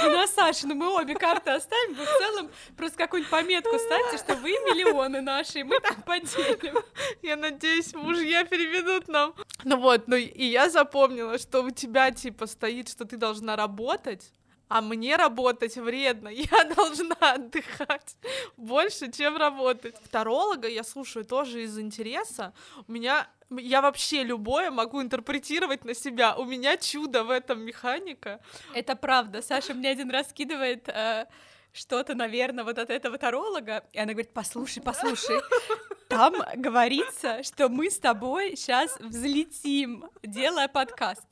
Ну, 0.03 0.25
Саша, 0.27 0.67
ну 0.67 0.75
мы 0.75 0.87
обе 0.93 1.15
карты 1.15 1.51
оставим, 1.51 1.95
вы 1.95 2.05
в 2.05 2.17
целом 2.17 2.49
просто 2.77 2.97
какую-нибудь 2.97 3.31
пометку 3.31 3.77
ставьте, 3.77 4.17
что 4.17 4.35
вы 4.35 4.51
миллионы 4.51 5.19
наши, 5.21 5.59
и 5.59 5.63
мы 5.63 5.79
там 5.79 6.01
поделим. 6.03 6.77
Я 7.21 7.35
надеюсь, 7.35 7.93
мужья 7.93 8.45
переведут 8.45 9.07
нам. 9.07 9.33
Ну 9.63 9.77
вот, 9.77 10.07
ну 10.07 10.15
и 10.15 10.45
я 10.45 10.69
запомнила, 10.69 11.37
что 11.37 11.63
у 11.63 11.71
тебя 11.71 12.11
типа 12.11 12.47
стоит, 12.47 12.89
что 12.89 13.03
ты 13.05 13.17
должна 13.17 13.55
работать, 13.55 14.31
а 14.73 14.81
мне 14.81 15.17
работать 15.17 15.77
вредно, 15.77 16.29
я 16.33 16.63
должна 16.63 17.15
отдыхать 17.19 18.17
больше, 18.57 19.11
чем 19.11 19.37
работать. 19.37 19.95
Второлога 20.03 20.67
я 20.67 20.83
слушаю 20.83 21.25
тоже 21.25 21.61
из 21.61 21.77
интереса. 21.77 22.53
У 22.87 22.91
меня 22.91 23.27
я 23.51 23.81
вообще 23.81 24.23
любое 24.23 24.71
могу 24.71 24.99
интерпретировать 24.99 25.85
на 25.85 25.93
себя. 25.93 26.35
У 26.35 26.45
меня 26.45 26.75
чудо 26.77 27.23
в 27.23 27.29
этом 27.29 27.61
механика. 27.61 28.39
Это 28.73 28.95
правда. 28.95 29.43
Саша 29.43 29.75
мне 29.75 29.91
один 29.91 30.09
раз 30.09 30.31
скидывает 30.31 30.89
э, 30.89 31.27
что-то, 31.73 32.13
наверное, 32.13 32.63
вот 32.63 32.77
от 32.77 32.89
этого 32.89 33.17
таролога, 33.17 33.83
и 33.91 33.99
она 33.99 34.13
говорит, 34.13 34.31
послушай, 34.31 34.81
послушай, 34.81 35.41
там 36.07 36.35
говорится, 36.55 37.41
что 37.41 37.69
мы 37.69 37.89
с 37.89 37.97
тобой 37.97 38.55
сейчас 38.55 38.95
взлетим, 38.99 40.05
делая 40.21 40.67
подкаст. 40.67 41.25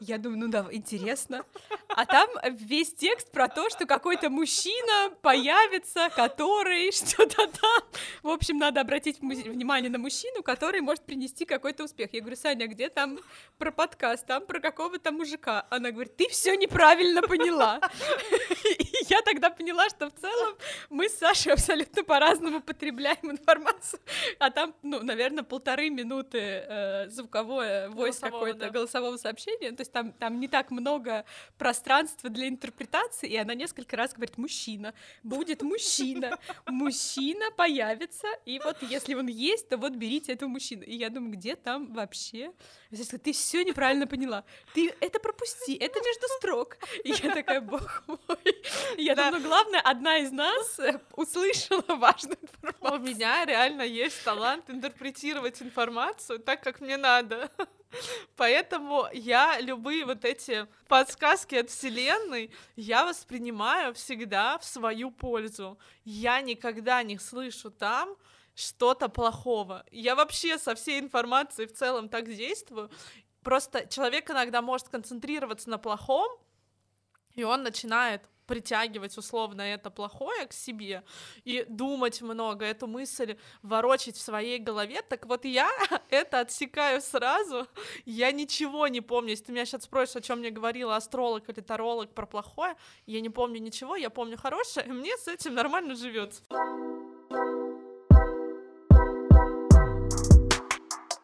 Я 0.00 0.18
думаю, 0.18 0.40
ну 0.40 0.48
да, 0.48 0.66
интересно. 0.70 1.44
А 1.88 2.06
там 2.06 2.28
весь 2.52 2.94
текст 2.94 3.30
про 3.30 3.48
то, 3.48 3.68
что 3.68 3.86
какой-то 3.86 4.30
мужчина 4.30 5.10
появится, 5.20 6.08
который 6.16 6.90
что-то 6.92 7.46
там. 7.46 7.82
В 8.22 8.28
общем, 8.30 8.56
надо 8.56 8.80
обратить 8.80 9.20
внимание 9.20 9.90
на 9.90 9.98
мужчину, 9.98 10.42
который 10.42 10.80
может 10.80 11.04
принести 11.04 11.44
какой-то 11.44 11.84
успех. 11.84 12.14
Я 12.14 12.20
говорю, 12.20 12.36
Саня, 12.36 12.66
где 12.66 12.88
там 12.88 13.18
про 13.58 13.70
подкаст, 13.70 14.26
там 14.26 14.46
про 14.46 14.58
какого-то 14.60 15.12
мужика? 15.12 15.66
Она 15.70 15.90
говорит, 15.90 16.16
ты 16.16 16.28
все 16.30 16.56
неправильно 16.56 17.22
поняла. 17.22 17.78
И 18.78 19.04
я 19.08 19.20
тогда 19.22 19.50
поняла, 19.50 19.73
что 19.88 20.10
в 20.10 20.14
целом 20.14 20.54
мы 20.90 21.08
с 21.08 21.18
Сашей 21.18 21.52
абсолютно 21.52 22.04
по-разному 22.04 22.60
потребляем 22.60 23.30
информацию 23.30 24.00
а 24.38 24.50
там, 24.50 24.74
ну, 24.82 25.02
наверное, 25.02 25.44
полторы 25.44 25.90
минуты 25.90 26.38
э, 26.38 27.08
звуковое, 27.08 27.88
войс 27.90 28.18
какое-то, 28.18 28.60
да. 28.60 28.70
голосового 28.70 29.16
сообщения, 29.16 29.72
то 29.72 29.80
есть 29.80 29.92
там, 29.92 30.12
там 30.12 30.40
не 30.40 30.48
так 30.48 30.70
много 30.70 31.24
пространства 31.58 32.30
для 32.30 32.48
интерпретации, 32.48 33.28
и 33.28 33.36
она 33.36 33.54
несколько 33.54 33.96
раз 33.96 34.12
говорит 34.12 34.38
«мужчина», 34.38 34.94
будет 35.22 35.62
мужчина, 35.62 36.38
мужчина 36.66 37.50
появится, 37.56 38.28
и 38.44 38.58
вот 38.58 38.82
если 38.82 39.14
он 39.14 39.26
есть, 39.26 39.68
то 39.68 39.76
вот 39.76 39.92
берите 39.92 40.32
этого 40.32 40.48
мужчину. 40.48 40.82
И 40.82 40.94
я 40.96 41.10
думаю, 41.10 41.32
где 41.32 41.56
там 41.56 41.92
вообще? 41.92 42.52
Ты 42.90 43.32
все 43.32 43.64
неправильно 43.64 44.06
поняла. 44.06 44.44
Ты 44.72 44.94
это 45.00 45.18
пропусти, 45.18 45.74
это 45.74 45.98
между 46.00 46.26
строк. 46.38 46.76
И 47.04 47.10
я 47.10 47.34
такая, 47.34 47.60
бог 47.60 48.04
мой. 48.06 48.62
Я 48.96 49.14
думаю, 49.14 49.42
главное, 49.42 49.63
одна 49.82 50.18
из 50.18 50.32
нас 50.32 50.80
услышала 51.16 51.84
важную 51.96 52.38
информацию. 52.40 53.00
У 53.00 53.04
меня 53.04 53.44
реально 53.44 53.82
есть 53.82 54.22
талант 54.24 54.68
интерпретировать 54.68 55.62
информацию 55.62 56.38
так, 56.38 56.62
как 56.62 56.80
мне 56.80 56.96
надо. 56.96 57.50
Поэтому 58.36 59.06
я 59.12 59.60
любые 59.60 60.04
вот 60.04 60.24
эти 60.24 60.66
подсказки 60.88 61.54
от 61.54 61.70
Вселенной 61.70 62.50
я 62.76 63.04
воспринимаю 63.04 63.94
всегда 63.94 64.58
в 64.58 64.64
свою 64.64 65.10
пользу. 65.10 65.78
Я 66.04 66.40
никогда 66.40 67.02
не 67.02 67.18
слышу 67.18 67.70
там 67.70 68.16
что-то 68.54 69.08
плохого. 69.08 69.84
Я 69.90 70.14
вообще 70.14 70.58
со 70.58 70.74
всей 70.74 71.00
информацией 71.00 71.66
в 71.66 71.74
целом 71.74 72.08
так 72.08 72.26
действую. 72.26 72.90
Просто 73.42 73.86
человек 73.86 74.30
иногда 74.30 74.62
может 74.62 74.88
концентрироваться 74.88 75.68
на 75.68 75.78
плохом, 75.78 76.28
и 77.34 77.42
он 77.44 77.62
начинает 77.62 78.22
притягивать 78.46 79.16
условно 79.16 79.62
это 79.62 79.90
плохое 79.90 80.46
к 80.46 80.52
себе 80.52 81.02
и 81.44 81.64
думать 81.68 82.22
много, 82.22 82.64
эту 82.64 82.86
мысль 82.86 83.36
ворочить 83.62 84.16
в 84.16 84.20
своей 84.20 84.58
голове, 84.58 85.02
так 85.02 85.26
вот 85.26 85.44
я 85.44 85.70
это 86.10 86.40
отсекаю 86.40 87.00
сразу, 87.00 87.66
я 88.04 88.32
ничего 88.32 88.88
не 88.88 89.00
помню, 89.00 89.30
если 89.30 89.44
ты 89.44 89.52
меня 89.52 89.66
сейчас 89.66 89.84
спросишь, 89.84 90.16
о 90.16 90.20
чем 90.20 90.40
мне 90.40 90.50
говорила 90.50 90.96
астролог 90.96 91.48
или 91.48 91.60
таролог 91.60 92.12
про 92.14 92.26
плохое, 92.26 92.76
я 93.06 93.20
не 93.20 93.30
помню 93.30 93.60
ничего, 93.60 93.96
я 93.96 94.10
помню 94.10 94.36
хорошее, 94.36 94.86
и 94.86 94.90
мне 94.90 95.16
с 95.16 95.28
этим 95.28 95.54
нормально 95.54 95.94
живется. 95.94 96.42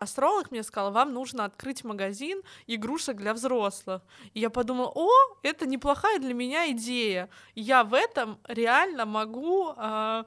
Астролог 0.00 0.50
мне 0.50 0.62
сказал, 0.62 0.92
вам 0.92 1.12
нужно 1.12 1.44
открыть 1.44 1.84
магазин 1.84 2.42
игрушек 2.66 3.16
для 3.16 3.34
взрослых. 3.34 4.02
И 4.32 4.40
я 4.40 4.48
подумала, 4.48 4.90
о, 4.94 5.08
это 5.42 5.66
неплохая 5.66 6.18
для 6.18 6.32
меня 6.32 6.70
идея. 6.72 7.28
Я 7.54 7.84
в 7.84 7.94
этом 7.94 8.38
реально 8.48 9.04
могу... 9.04 9.74
Э, 9.76 10.24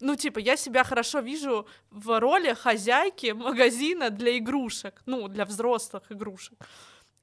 ну, 0.00 0.16
типа, 0.16 0.40
я 0.40 0.56
себя 0.56 0.84
хорошо 0.84 1.20
вижу 1.20 1.66
в 1.90 2.20
роли 2.20 2.52
хозяйки 2.52 3.32
магазина 3.32 4.10
для 4.10 4.36
игрушек, 4.36 5.02
ну, 5.06 5.28
для 5.28 5.46
взрослых 5.46 6.02
игрушек. 6.10 6.58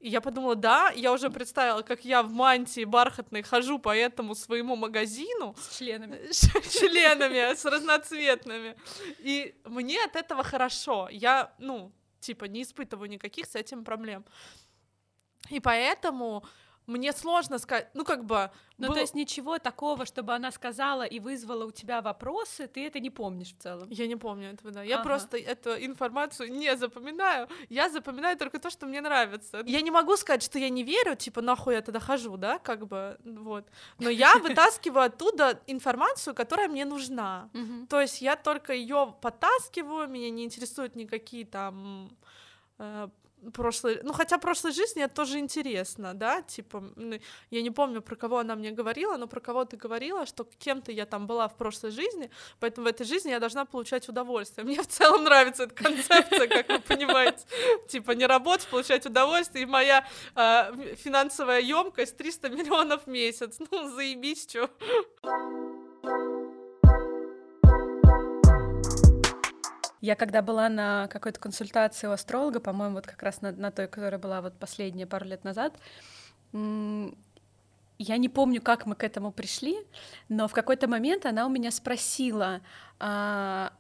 И 0.02 0.10
я 0.10 0.20
подумала, 0.20 0.56
да, 0.56 0.90
я 0.96 1.14
уже 1.14 1.30
представила, 1.30 1.84
как 1.84 2.06
я 2.06 2.24
в 2.24 2.32
мантии 2.32 2.86
бархатной 2.86 3.44
хожу 3.44 3.78
по 3.78 3.96
этому 3.96 4.34
своему 4.34 4.76
магазину. 4.76 5.56
С 5.60 5.78
членами. 5.78 6.18
С 6.32 6.80
членами, 6.80 7.54
с 7.54 7.66
разноцветными. 7.66 8.76
И 9.20 9.54
мне 9.66 10.04
от 10.04 10.16
этого 10.16 10.44
хорошо. 10.44 11.08
Я, 11.12 11.54
ну, 11.60 11.92
типа, 12.20 12.46
не 12.46 12.64
испытываю 12.64 13.10
никаких 13.10 13.46
с 13.46 13.56
этим 13.56 13.84
проблем. 13.84 14.26
И 15.52 15.60
поэтому 15.60 16.44
мне 16.88 17.14
сложно 17.14 17.60
сказать, 17.60 17.90
ну 17.94 18.04
как 18.04 18.26
бы... 18.26 18.52
Ну 18.78 18.88
был... 18.88 18.96
то 18.96 19.02
есть 19.02 19.14
ничего 19.14 19.60
такого, 19.60 20.06
чтобы 20.06 20.34
она 20.34 20.52
сказала 20.52 21.04
и 21.04 21.20
вызвала 21.20 21.66
у 21.66 21.72
тебя 21.72 22.02
вопросы, 22.02 22.68
ты 22.68 22.88
это 22.88 23.00
не 23.00 23.12
помнишь 23.12 23.54
в 23.54 23.62
целом? 23.62 23.88
Я 23.92 24.08
не 24.08 24.16
помню 24.16 24.54
этого, 24.54 24.72
да. 24.72 24.84
Я 24.84 24.96
ага. 24.96 25.04
просто 25.04 25.38
эту 25.38 25.70
информацию 25.72 26.52
не 26.52 26.76
запоминаю, 26.76 27.48
я 27.70 27.90
запоминаю 27.90 28.38
только 28.38 28.60
то, 28.60 28.70
что 28.72 28.88
мне 28.88 29.02
нравится. 29.02 29.62
Я 29.66 29.82
не 29.82 29.92
могу 29.92 30.18
сказать, 30.18 30.42
что 30.42 30.58
я 30.58 30.70
не 30.70 30.84
верю, 30.84 31.16
типа, 31.16 31.42
нахуй 31.42 31.76
я 31.76 31.82
тогда 31.82 32.00
хожу, 32.00 32.38
да, 32.38 32.58
как 32.58 32.88
бы, 32.88 33.18
вот. 33.24 33.68
Но 34.00 34.10
я 34.10 34.36
вытаскиваю 34.44 35.06
оттуда 35.06 35.60
информацию, 35.68 36.34
которая 36.34 36.68
мне 36.68 36.86
нужна. 36.86 37.50
То 37.90 38.02
есть 38.02 38.22
я 38.22 38.36
только 38.36 38.74
ее 38.74 39.16
потаскиваю, 39.22 40.08
меня 40.10 40.30
не 40.32 40.44
интересуют 40.44 40.96
никакие 40.96 41.46
там 41.46 42.10
э, 42.80 43.10
прошлой, 43.54 44.00
ну 44.04 44.14
хотя 44.14 44.38
прошлой 44.38 44.72
жизни 44.72 45.04
это 45.04 45.16
тоже 45.16 45.40
интересно, 45.40 46.14
да, 46.14 46.42
типа, 46.42 46.84
я 47.50 47.62
не 47.62 47.72
помню, 47.72 48.02
про 48.02 48.16
кого 48.16 48.40
она 48.40 48.56
мне 48.56 48.72
говорила, 48.72 49.18
но 49.18 49.28
про 49.28 49.40
кого 49.40 49.66
ты 49.66 49.78
говорила, 49.78 50.26
что 50.26 50.48
кем-то 50.60 50.92
я 50.92 51.06
там 51.06 51.28
была 51.28 51.48
в 51.48 51.56
прошлой 51.56 51.92
жизни, 51.92 52.30
поэтому 52.60 52.86
в 52.86 52.90
этой 52.90 53.06
жизни 53.06 53.32
я 53.32 53.40
должна 53.40 53.66
получать 53.66 54.08
удовольствие. 54.10 54.66
Мне 54.66 54.82
в 54.82 54.88
целом 54.88 55.24
нравится 55.24 55.64
эта 55.64 55.76
концепция, 55.76 56.48
как 56.48 56.70
вы 56.70 56.80
понимаете, 56.80 57.46
типа 57.88 58.12
не 58.12 58.26
работать, 58.26 58.68
получать 58.68 59.06
удовольствие, 59.06 59.64
и 59.64 59.66
моя 59.66 60.06
э, 60.36 60.96
финансовая 60.96 61.62
емкость 61.62 62.18
300 62.18 62.50
миллионов 62.50 63.04
в 63.06 63.08
месяц, 63.08 63.58
ну 63.72 63.90
заебись, 63.90 64.46
чё. 64.46 64.70
Я 70.02 70.16
когда 70.16 70.42
была 70.42 70.68
на 70.68 71.08
какой-то 71.08 71.40
консультации 71.40 72.08
у 72.08 72.12
астролога, 72.12 72.60
по-моему, 72.60 72.96
вот 72.96 73.08
как 73.08 73.22
раз 73.22 73.42
на, 73.42 73.52
на 73.52 73.72
той, 73.72 73.88
которая 73.88 74.20
была 74.20 74.42
вот 74.42 74.58
последняя 74.58 75.06
пару 75.06 75.26
лет 75.26 75.44
назад, 75.44 75.78
я 76.54 78.18
не 78.18 78.30
помню, 78.30 78.62
как 78.62 78.88
мы 78.88 78.96
к 78.96 79.04
этому 79.04 79.32
пришли, 79.32 79.78
но 80.28 80.48
в 80.48 80.54
какой-то 80.54 80.88
момент 80.88 81.28
она 81.28 81.46
у 81.46 81.50
меня 81.50 81.70
спросила, 81.70 82.62
а, 83.00 83.74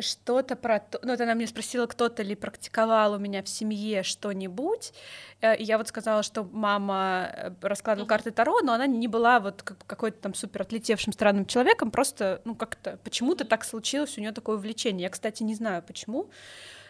что-то 0.00 0.56
про 0.56 0.80
то, 0.80 0.98
ну 1.02 1.10
вот 1.10 1.20
она 1.20 1.34
мне 1.34 1.46
спросила, 1.46 1.86
кто-то 1.86 2.22
ли 2.22 2.34
практиковал 2.34 3.14
у 3.14 3.18
меня 3.18 3.42
в 3.42 3.48
семье 3.48 4.02
что-нибудь, 4.02 4.92
э, 5.40 5.56
и 5.56 5.64
я 5.64 5.78
вот 5.78 5.88
сказала, 5.88 6.22
что 6.22 6.44
мама 6.44 7.30
э, 7.32 7.50
раскладывала 7.62 8.06
mm-hmm. 8.06 8.08
карты 8.08 8.30
Таро, 8.30 8.60
но 8.62 8.72
она 8.72 8.86
не 8.86 9.08
была 9.08 9.40
вот 9.40 9.62
какой-то 9.62 10.18
там 10.18 10.34
супер 10.34 10.62
отлетевшим 10.62 11.12
странным 11.12 11.46
человеком, 11.46 11.90
просто, 11.90 12.40
ну 12.44 12.54
как-то 12.54 12.98
почему-то 13.04 13.44
так 13.44 13.64
случилось 13.64 14.16
у 14.18 14.20
нее 14.20 14.32
такое 14.32 14.56
увлечение. 14.56 15.04
Я, 15.04 15.10
кстати, 15.10 15.42
не 15.42 15.54
знаю 15.54 15.82
почему, 15.82 16.30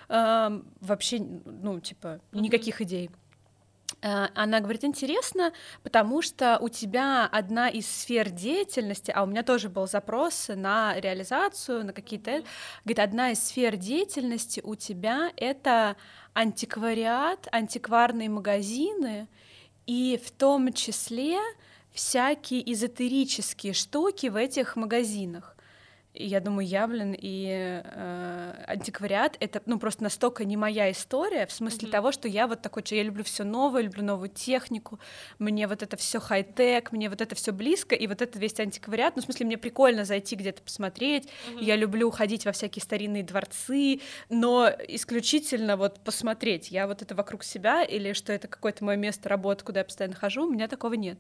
э, 0.09 0.61
вообще, 0.81 1.19
ну 1.19 1.81
типа 1.81 2.21
никаких 2.33 2.81
идей. 2.81 3.11
Э, 4.01 4.29
она 4.35 4.61
говорит, 4.61 4.85
интересно, 4.85 5.53
потому 5.83 6.23
что 6.23 6.59
у 6.61 6.69
тебя 6.69 7.27
одна 7.27 7.69
из 7.69 7.87
сфер 7.87 8.31
деятельности, 8.31 9.11
а 9.11 9.25
у 9.25 9.27
меня 9.27 9.43
тоже 9.43 9.69
был 9.69 9.87
запрос 9.87 10.49
на 10.55 10.99
реализацию, 11.01 11.85
на 11.85 11.93
какие-то... 11.93 12.43
Говорит, 12.85 12.99
одна 13.01 13.33
из 13.33 13.43
сфер 13.43 13.77
деятельности 13.77 14.61
у 14.63 14.75
тебя— 14.75 15.33
это 15.37 15.97
антиквариат, 16.35 17.49
антикварные 17.51 18.29
магазины, 18.29 19.29
и 19.87 20.21
в 20.23 20.31
том 20.31 20.73
числе 20.73 21.39
всякие 21.93 22.73
эзотерические 22.73 23.73
штуки 23.73 24.29
в 24.29 24.37
этих 24.37 24.77
магазинах. 24.77 25.57
Я 26.21 26.41
думаю, 26.41 26.67
я, 26.67 26.89
блин, 26.89 27.15
и 27.17 27.81
э, 27.85 28.65
антиквариат 28.67 29.37
это 29.39 29.63
ну 29.67 29.79
просто 29.79 30.03
настолько 30.03 30.45
не 30.45 30.57
моя 30.57 30.91
история, 30.91 31.47
в 31.47 31.53
смысле 31.53 31.87
mm-hmm. 31.87 31.93
того, 31.93 32.11
что 32.11 32.27
я 32.27 32.49
вот 32.49 32.61
такой, 32.61 32.83
что 32.85 32.97
я 32.97 33.05
люблю 33.05 33.23
все 33.23 33.45
новое, 33.45 33.83
люблю 33.83 34.03
новую 34.03 34.29
технику, 34.29 34.99
мне 35.39 35.69
вот 35.69 35.85
это 35.85 35.97
все 35.97 36.19
хай-тек, 36.19 36.91
мне 36.91 37.09
вот 37.09 37.21
это 37.21 37.37
все 37.37 37.53
близко, 37.53 37.95
и 37.95 38.09
вот 38.09 38.21
это 38.21 38.37
весь 38.37 38.59
антиквариат, 38.59 39.15
ну 39.15 39.23
в 39.23 39.27
смысле 39.27 39.47
мне 39.47 39.59
прикольно 39.59 40.05
зайти 40.05 40.35
где-то 40.35 40.61
посмотреть, 40.61 41.27
mm-hmm. 41.27 41.63
я 41.63 41.77
люблю 41.77 42.11
ходить 42.11 42.45
во 42.45 42.51
всякие 42.51 42.83
старинные 42.83 43.23
дворцы, 43.23 44.01
но 44.29 44.69
исключительно 44.89 45.77
вот 45.77 46.01
посмотреть, 46.01 46.73
я 46.73 46.89
вот 46.89 47.01
это 47.01 47.15
вокруг 47.15 47.45
себя 47.45 47.85
или 47.85 48.13
что 48.13 48.33
это 48.33 48.49
какое-то 48.49 48.85
мое 48.85 48.97
место 48.97 49.29
работы, 49.29 49.65
куда 49.65 49.81
я 49.81 49.85
постоянно 49.85 50.17
хожу, 50.17 50.47
у 50.47 50.51
меня 50.51 50.67
такого 50.67 50.95
нет. 50.95 51.19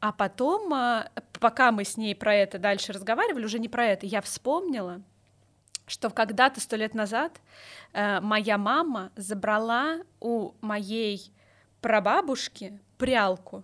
А 0.00 0.12
потом, 0.12 0.72
а, 0.74 1.10
пока 1.40 1.72
мы 1.72 1.84
с 1.84 1.96
ней 1.96 2.14
про 2.14 2.34
это 2.34 2.58
дальше 2.58 2.92
разговаривали, 2.92 3.44
уже 3.44 3.58
не 3.58 3.68
про 3.68 3.86
это, 3.86 4.06
я 4.06 4.20
вспомнила, 4.20 5.02
что 5.86 6.10
когда-то 6.10 6.60
сто 6.60 6.76
лет 6.76 6.94
назад 6.94 7.40
э, 7.92 8.20
моя 8.20 8.58
мама 8.58 9.12
забрала 9.16 9.98
у 10.20 10.52
моей 10.60 11.32
прабабушки 11.80 12.80
прялку. 12.98 13.62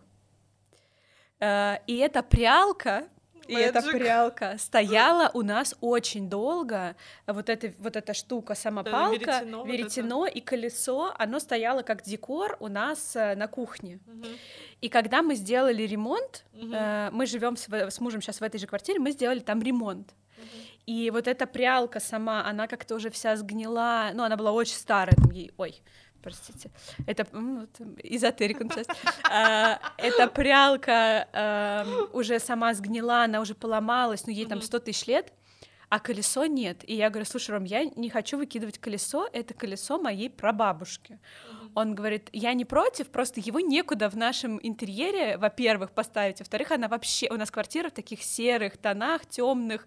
Э, 1.40 1.78
и 1.86 1.96
эта 1.96 2.22
прялка 2.22 3.08
и 3.48 3.54
эта 3.54 3.82
прялка 3.82 4.56
стояла 4.58 5.30
у 5.34 5.42
нас 5.42 5.74
очень 5.80 6.28
долго. 6.28 6.96
Вот 7.26 7.48
эта 7.48 7.72
вот 7.78 7.96
эта 7.96 8.14
штука, 8.14 8.54
самопалка, 8.54 9.26
да, 9.26 9.40
веретено, 9.40 9.64
веретено 9.64 10.18
вот 10.20 10.28
и 10.34 10.40
колесо, 10.40 11.14
оно 11.18 11.38
стояло 11.38 11.82
как 11.82 12.02
декор 12.02 12.56
у 12.60 12.68
нас 12.68 13.16
э, 13.16 13.34
на 13.34 13.48
кухне. 13.48 14.00
Угу. 14.06 14.26
И 14.82 14.88
когда 14.88 15.22
мы 15.22 15.34
сделали 15.34 15.82
ремонт, 15.82 16.44
угу. 16.52 16.72
э, 16.72 17.10
мы 17.12 17.26
живем 17.26 17.56
с, 17.56 17.68
с 17.68 18.00
мужем 18.00 18.20
сейчас 18.20 18.40
в 18.40 18.44
этой 18.44 18.58
же 18.58 18.66
квартире, 18.66 18.98
мы 18.98 19.12
сделали 19.12 19.40
там 19.40 19.62
ремонт. 19.62 20.14
И 20.86 21.10
вот 21.10 21.28
эта 21.28 21.46
прялка 21.46 22.00
сама, 22.00 22.44
она 22.44 22.66
как-то 22.66 22.96
уже 22.96 23.10
вся 23.10 23.36
сгнила, 23.36 24.10
ну, 24.14 24.24
она 24.24 24.36
была 24.36 24.50
очень 24.50 24.74
старая, 24.74 25.14
там 25.14 25.30
ей, 25.30 25.52
ой, 25.56 25.80
простите, 26.22 26.70
это 27.06 27.26
вот, 27.32 27.70
эзотерика 28.02 28.68
часть. 28.68 28.90
А, 29.30 29.78
эта 29.98 30.28
прялка 30.28 31.28
эм, 31.32 32.08
уже 32.12 32.38
сама 32.38 32.74
сгнила, 32.74 33.24
она 33.24 33.40
уже 33.40 33.54
поломалась, 33.54 34.26
ну, 34.26 34.32
ей 34.32 34.46
там 34.46 34.62
100 34.62 34.78
тысяч 34.80 35.06
лет, 35.06 35.32
а 35.92 35.98
колесо 35.98 36.46
нет. 36.46 36.88
И 36.88 36.94
я 36.94 37.10
говорю, 37.10 37.26
слушай, 37.26 37.50
Ром, 37.50 37.64
я 37.64 37.84
не 37.84 38.08
хочу 38.08 38.38
выкидывать 38.38 38.78
колесо, 38.78 39.28
это 39.30 39.52
колесо 39.52 39.98
моей 39.98 40.30
прабабушки. 40.30 41.12
Uh-huh. 41.12 41.70
Он 41.74 41.94
говорит, 41.94 42.30
я 42.32 42.54
не 42.54 42.64
против, 42.64 43.08
просто 43.10 43.40
его 43.40 43.60
некуда 43.60 44.08
в 44.08 44.16
нашем 44.16 44.58
интерьере, 44.62 45.36
во-первых, 45.36 45.90
поставить, 45.90 46.38
во-вторых, 46.38 46.70
она 46.70 46.88
вообще, 46.88 47.28
у 47.28 47.36
нас 47.36 47.50
квартира 47.50 47.90
в 47.90 47.92
таких 47.92 48.22
серых 48.22 48.78
тонах, 48.78 49.26
темных, 49.26 49.86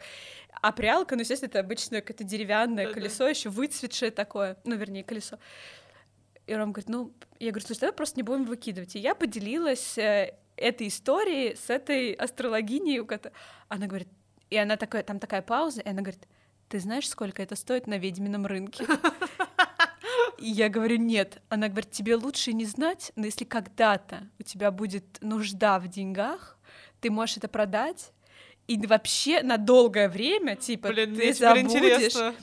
а 0.62 0.72
прялка, 0.72 1.16
ну, 1.16 1.22
естественно, 1.22 1.50
это 1.50 1.60
обычное 1.60 2.02
какое-то 2.02 2.24
деревянное 2.24 2.86
uh-huh. 2.86 2.94
колесо, 2.94 3.28
еще 3.28 3.50
выцветшее 3.50 4.12
такое, 4.12 4.58
ну, 4.64 4.76
вернее, 4.76 5.04
колесо. 5.04 5.40
И 6.48 6.54
Ром 6.54 6.72
говорит, 6.72 6.90
ну, 6.90 7.12
я 7.40 7.52
говорю, 7.52 7.66
слушай, 7.66 7.82
давай 7.82 7.94
просто 7.94 8.18
не 8.18 8.24
будем 8.24 8.46
выкидывать. 8.46 8.96
И 8.96 9.00
я 9.00 9.16
поделилась 9.16 9.98
э, 9.98 10.36
этой 10.58 10.88
историей 10.88 11.56
с 11.56 11.70
этой 11.70 12.14
астрологиней, 12.14 13.00
у 13.00 13.06
которой... 13.06 13.34
Она 13.68 13.88
говорит, 13.88 14.08
и 14.50 14.58
она 14.58 14.78
такая, 14.78 15.04
там 15.04 15.20
такая 15.20 15.42
пауза, 15.42 15.82
и 15.82 15.90
она 15.90 16.02
говорит, 16.02 16.28
ты 16.70 16.80
знаешь, 16.80 17.10
сколько 17.10 17.42
это 17.42 17.56
стоит 17.56 17.88
на 17.88 17.98
ведьмином 17.98 18.46
рынке? 18.46 18.86
И 20.38 20.50
я 20.50 20.70
говорю, 20.70 20.98
нет. 20.98 21.42
Она 21.50 21.70
говорит, 21.70 21.92
тебе 21.92 22.16
лучше 22.16 22.54
не 22.54 22.66
знать, 22.66 23.12
но 23.16 23.26
если 23.26 23.46
когда-то 23.46 24.28
у 24.38 24.44
тебя 24.44 24.70
будет 24.70 25.18
нужда 25.22 25.80
в 25.80 25.88
деньгах, 25.88 26.58
ты 27.00 27.10
можешь 27.10 27.38
это 27.38 27.48
продать, 27.48 28.12
и 28.68 28.78
вообще 28.86 29.42
на 29.44 29.58
долгое 29.58 30.10
время, 30.10 30.56
типа, 30.56 30.90
Блин, 30.90 31.16
ты 31.16 31.34
забудешь. 31.34 31.74
Интересно. 31.74 32.36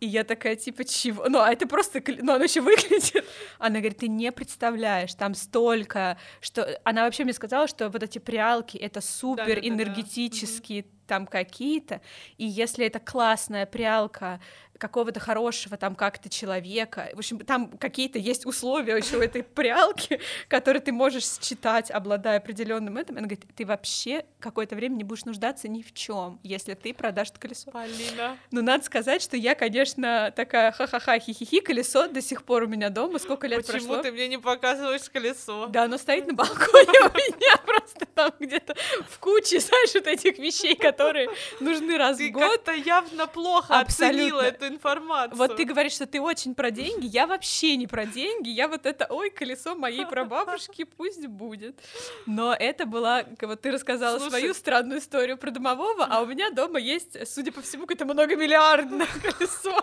И 0.00 0.06
я 0.06 0.22
такая, 0.22 0.54
типа, 0.54 0.84
чего? 0.84 1.28
Ну, 1.28 1.40
а 1.40 1.50
это 1.50 1.66
просто, 1.66 2.00
ну, 2.20 2.34
оно 2.34 2.44
еще 2.44 2.60
выглядит. 2.60 3.24
Она 3.58 3.80
говорит, 3.80 3.98
ты 3.98 4.08
не 4.08 4.30
представляешь, 4.30 5.14
там 5.14 5.34
столько, 5.34 6.18
что... 6.40 6.80
Она 6.84 7.04
вообще 7.04 7.24
мне 7.24 7.32
сказала, 7.32 7.66
что 7.66 7.88
вот 7.88 8.02
эти 8.02 8.18
прялки— 8.18 8.76
это 8.78 9.00
супер 9.00 9.58
энергетические, 9.58 10.82
да, 10.82 10.88
да, 10.88 10.92
да 10.92 10.97
там 11.08 11.26
какие-то, 11.26 12.00
и 12.36 12.46
если 12.46 12.86
это 12.86 13.00
классная 13.00 13.66
прялка 13.66 14.40
какого-то 14.78 15.18
хорошего 15.18 15.76
там 15.76 15.96
как-то 15.96 16.28
человека, 16.28 17.10
в 17.14 17.18
общем, 17.18 17.40
там 17.40 17.76
какие-то 17.78 18.20
есть 18.20 18.46
условия 18.46 18.96
еще 18.96 19.16
у 19.16 19.20
этой 19.20 19.42
прялки, 19.42 20.20
которые 20.48 20.80
ты 20.80 20.92
можешь 20.92 21.24
считать, 21.24 21.90
обладая 21.90 22.38
определенным 22.38 22.96
этим, 22.96 23.16
она 23.16 23.26
говорит, 23.26 23.44
ты 23.56 23.66
вообще 23.66 24.24
какое-то 24.38 24.76
время 24.76 24.94
не 24.94 25.02
будешь 25.02 25.24
нуждаться 25.24 25.66
ни 25.66 25.82
в 25.82 25.92
чем, 25.92 26.38
если 26.44 26.74
ты 26.74 26.94
продашь 26.94 27.30
это 27.30 27.40
колесо. 27.40 27.72
Полина. 27.72 28.38
Ну, 28.52 28.62
надо 28.62 28.84
сказать, 28.84 29.20
что 29.20 29.36
я, 29.36 29.56
конечно, 29.56 30.32
такая 30.36 30.70
ха-ха-ха, 30.70 31.18
хи-хи-хи, 31.18 31.60
колесо 31.60 32.06
до 32.06 32.22
сих 32.22 32.44
пор 32.44 32.62
у 32.62 32.66
меня 32.68 32.88
дома, 32.88 33.18
сколько 33.18 33.48
лет 33.48 33.66
Почему 33.66 33.72
прошло. 33.72 33.88
Почему 33.96 34.02
ты 34.04 34.12
мне 34.12 34.28
не 34.28 34.38
показываешь 34.38 35.10
колесо? 35.10 35.66
Да, 35.66 35.84
оно 35.84 35.98
стоит 35.98 36.28
на 36.28 36.34
балконе 36.34 36.58
у 36.68 37.16
меня 37.16 37.56
просто 37.64 38.06
там 38.14 38.32
где-то 38.38 38.76
в 39.08 39.18
куче, 39.18 39.58
знаешь, 39.58 39.94
вот 39.94 40.06
этих 40.06 40.38
вещей, 40.38 40.76
которые 40.76 40.97
которые 40.98 41.28
нужны 41.60 41.96
раз 41.96 42.18
в 42.18 42.30
год. 42.30 42.64
Ты 42.64 42.78
явно 42.78 43.26
плохо 43.26 43.78
Абсолютно. 43.78 44.18
оценила 44.18 44.40
эту 44.42 44.66
информацию. 44.66 45.36
Вот 45.36 45.56
ты 45.56 45.64
говоришь, 45.64 45.92
что 45.92 46.06
ты 46.06 46.20
очень 46.20 46.54
про 46.54 46.70
деньги, 46.70 47.06
я 47.06 47.26
вообще 47.26 47.76
не 47.76 47.86
про 47.86 48.04
деньги, 48.04 48.48
я 48.48 48.68
вот 48.68 48.86
это, 48.86 49.06
ой, 49.08 49.30
колесо 49.30 49.74
моей 49.74 50.06
прабабушки, 50.06 50.84
пусть 50.84 51.26
будет. 51.26 51.78
Но 52.26 52.54
это 52.58 52.86
была, 52.86 53.24
вот 53.40 53.60
ты 53.60 53.70
рассказала 53.70 54.18
Слушай, 54.18 54.30
свою 54.30 54.54
странную 54.54 55.00
историю 55.00 55.38
про 55.38 55.50
домового, 55.50 56.06
а 56.08 56.20
у 56.20 56.26
меня 56.26 56.50
дома 56.50 56.78
есть, 56.78 57.16
судя 57.28 57.52
по 57.52 57.62
всему, 57.62 57.82
какое-то 57.82 58.04
многомиллиардное 58.04 59.06
колесо. 59.22 59.78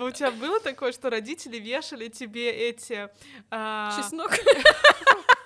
У 0.00 0.10
тебя 0.10 0.30
было 0.30 0.58
такое, 0.60 0.92
что 0.92 1.10
родители 1.10 1.58
вешали 1.58 2.08
тебе 2.08 2.50
эти... 2.50 3.10
А... 3.50 3.94
Чеснок? 3.96 4.30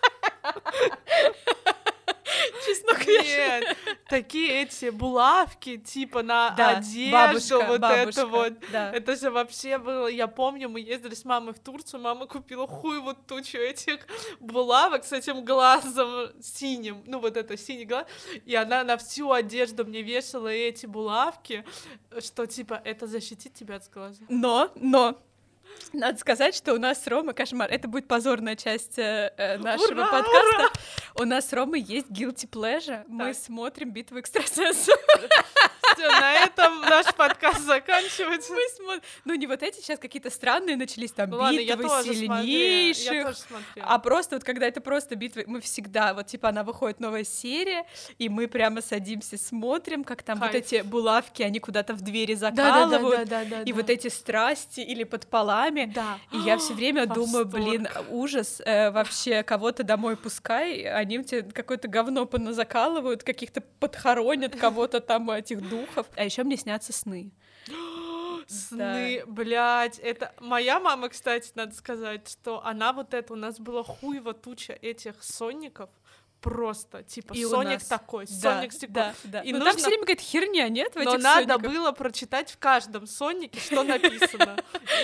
Чеснок 2.64 3.06
Нет, 3.06 3.76
такие 4.08 4.62
эти 4.62 4.90
булавки, 4.90 5.76
типа 5.76 6.22
на 6.22 6.50
да, 6.50 6.78
одежду, 6.78 7.12
бабушка, 7.12 7.66
вот 7.66 7.80
бабушка, 7.80 8.20
это 8.20 8.26
вот. 8.26 8.52
Да. 8.70 8.92
Это 8.92 9.16
же 9.16 9.30
вообще 9.30 9.78
было, 9.78 10.06
я 10.06 10.26
помню, 10.26 10.68
мы 10.68 10.80
ездили 10.80 11.14
с 11.14 11.24
мамой 11.24 11.54
в 11.54 11.58
Турцию, 11.58 12.00
мама 12.00 12.26
купила 12.26 12.66
хуй 12.66 13.00
вот 13.00 13.26
тучу 13.26 13.58
этих 13.58 14.06
булавок 14.40 15.04
с 15.04 15.12
этим 15.12 15.44
глазом 15.44 16.30
синим, 16.40 17.02
ну 17.06 17.20
вот 17.20 17.36
это 17.36 17.56
синий 17.56 17.84
глаз, 17.84 18.06
и 18.44 18.54
она 18.54 18.84
на 18.84 18.96
всю 18.96 19.30
одежду 19.32 19.84
мне 19.84 20.02
вешала 20.02 20.48
эти 20.48 20.86
булавки, 20.86 21.64
что 22.20 22.46
типа 22.46 22.80
это 22.84 23.06
защитит 23.06 23.54
тебя 23.54 23.76
от 23.76 23.88
глаза. 23.90 24.24
Но, 24.28 24.70
но, 24.74 25.18
надо 25.92 26.18
сказать, 26.18 26.54
что 26.54 26.74
у 26.74 26.78
нас 26.78 27.02
с 27.02 27.06
Ромой 27.06 27.34
кошмар. 27.34 27.70
Это 27.70 27.88
будет 27.88 28.08
позорная 28.08 28.56
часть 28.56 28.98
э, 28.98 29.32
э 29.36 29.58
нашего 29.58 29.92
ура, 29.92 30.08
подкаста. 30.10 30.56
Ура! 30.56 30.70
У 31.16 31.24
нас 31.24 31.48
с 31.48 31.52
Ромой 31.52 31.80
есть 31.80 32.08
guilty 32.08 32.48
pleasure. 32.48 33.04
Мы 33.08 33.34
смотрим 33.34 33.90
битву 33.90 34.18
экстрасенсов. 34.18 34.96
Все, 35.94 36.08
на 36.08 36.34
этом 36.34 36.80
наш 36.80 37.14
подкаст 37.14 37.60
заканчивается. 37.60 38.52
Мы 38.52 38.60
смотрим. 38.76 39.02
Ну, 39.24 39.34
не 39.34 39.46
вот 39.46 39.62
эти 39.62 39.80
сейчас 39.80 39.98
какие-то 39.98 40.30
странные 40.30 40.76
начались, 40.76 41.12
там, 41.12 41.32
ладно, 41.32 41.58
битвы 41.58 41.88
сильнейших. 42.04 43.36
А 43.80 43.98
просто 43.98 44.36
вот 44.36 44.44
когда 44.44 44.66
это 44.66 44.80
просто 44.80 45.16
битвы, 45.16 45.44
мы 45.46 45.60
всегда, 45.60 46.14
вот 46.14 46.26
типа 46.26 46.48
она 46.48 46.62
выходит 46.62 47.00
новая 47.00 47.24
серия, 47.24 47.84
и 48.18 48.28
мы 48.28 48.48
прямо 48.48 48.82
садимся, 48.82 49.38
смотрим, 49.38 50.04
как 50.04 50.22
там 50.22 50.38
вот 50.38 50.50
Кайф. 50.50 50.66
эти 50.66 50.82
булавки, 50.82 51.42
они 51.42 51.60
куда-то 51.60 51.94
в 51.94 52.00
двери 52.00 52.34
закалывают, 52.34 53.28
да-да-да, 53.28 53.62
и 53.62 53.72
да. 53.72 53.74
вот 53.74 53.90
эти 53.90 54.08
страсти 54.08 54.80
или 54.80 55.04
под 55.04 55.26
полами. 55.26 55.92
Да. 55.94 56.18
И 56.32 56.38
я 56.38 56.58
все 56.58 56.74
время 56.74 57.06
думаю, 57.06 57.46
блин, 57.46 57.88
ужас, 58.08 58.60
э, 58.64 58.90
вообще 58.90 59.42
кого-то 59.42 59.82
домой 59.82 60.16
пускай, 60.16 60.82
они 60.82 61.22
тебе 61.24 61.42
какое-то 61.42 61.88
говно 61.88 62.26
поназакалывают, 62.26 63.22
каких-то 63.22 63.60
подхоронят 63.60 64.56
кого-то 64.56 65.00
там 65.00 65.30
этих 65.30 65.68
духов. 65.86 66.06
А 66.16 66.24
еще 66.24 66.44
мне 66.44 66.56
снятся 66.56 66.92
сны. 66.92 67.32
Сны, 68.48 69.22
блядь, 69.26 69.98
это 70.00 70.34
моя 70.40 70.80
мама, 70.80 71.08
кстати, 71.08 71.52
надо 71.54 71.74
сказать, 71.74 72.28
что 72.28 72.64
она 72.64 72.92
вот 72.92 73.14
это 73.14 73.32
у 73.32 73.36
нас 73.36 73.60
была 73.60 73.84
хуево 73.84 74.34
туча 74.34 74.72
этих 74.72 75.22
сонников, 75.22 75.88
просто 76.42 77.02
типа 77.04 77.32
И 77.34 77.44
Соник 77.44 77.82
такой, 77.84 78.26
Да, 78.26 78.56
Соник 78.58 78.72
стекло. 78.72 78.94
да, 78.94 79.14
да. 79.24 79.40
И 79.40 79.52
Ну, 79.52 79.58
там 79.60 79.66
нужно- 79.68 79.78
все 79.78 79.88
время 79.88 80.02
какая-то 80.02 80.22
херня, 80.22 80.68
нет? 80.68 80.92
В 80.92 80.96
Но 80.96 81.02
этих 81.14 81.22
надо 81.22 81.52
Сониках? 81.54 81.72
было 81.72 81.92
прочитать 81.92 82.50
в 82.50 82.58
каждом 82.58 83.06
соннике, 83.06 83.60
что 83.60 83.82
написано, 83.84 84.56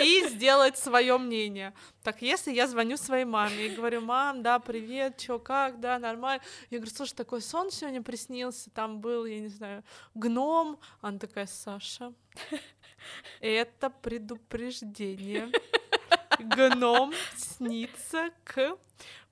и 0.02 0.28
сделать 0.28 0.76
свое 0.76 1.16
мнение. 1.18 1.72
Так, 2.02 2.20
если 2.22 2.52
я 2.52 2.66
звоню 2.66 2.96
своей 2.96 3.24
маме 3.24 3.66
и 3.66 3.74
говорю, 3.74 4.00
мам, 4.00 4.42
да, 4.42 4.58
привет, 4.58 5.16
чё, 5.18 5.38
как, 5.38 5.80
да, 5.80 5.98
нормально. 5.98 6.42
Я 6.70 6.78
говорю, 6.78 6.94
слушай, 6.94 7.14
такой 7.14 7.40
сон 7.40 7.70
сегодня 7.70 8.02
приснился, 8.02 8.70
там 8.70 9.00
был, 9.00 9.24
я 9.24 9.40
не 9.40 9.48
знаю, 9.48 9.84
гном. 10.14 10.78
Она 11.00 11.18
такая, 11.18 11.46
Саша, 11.46 12.12
это 13.40 13.90
предупреждение. 13.90 15.50
Гном 16.38 17.12
снится 17.36 18.30
к 18.44 18.76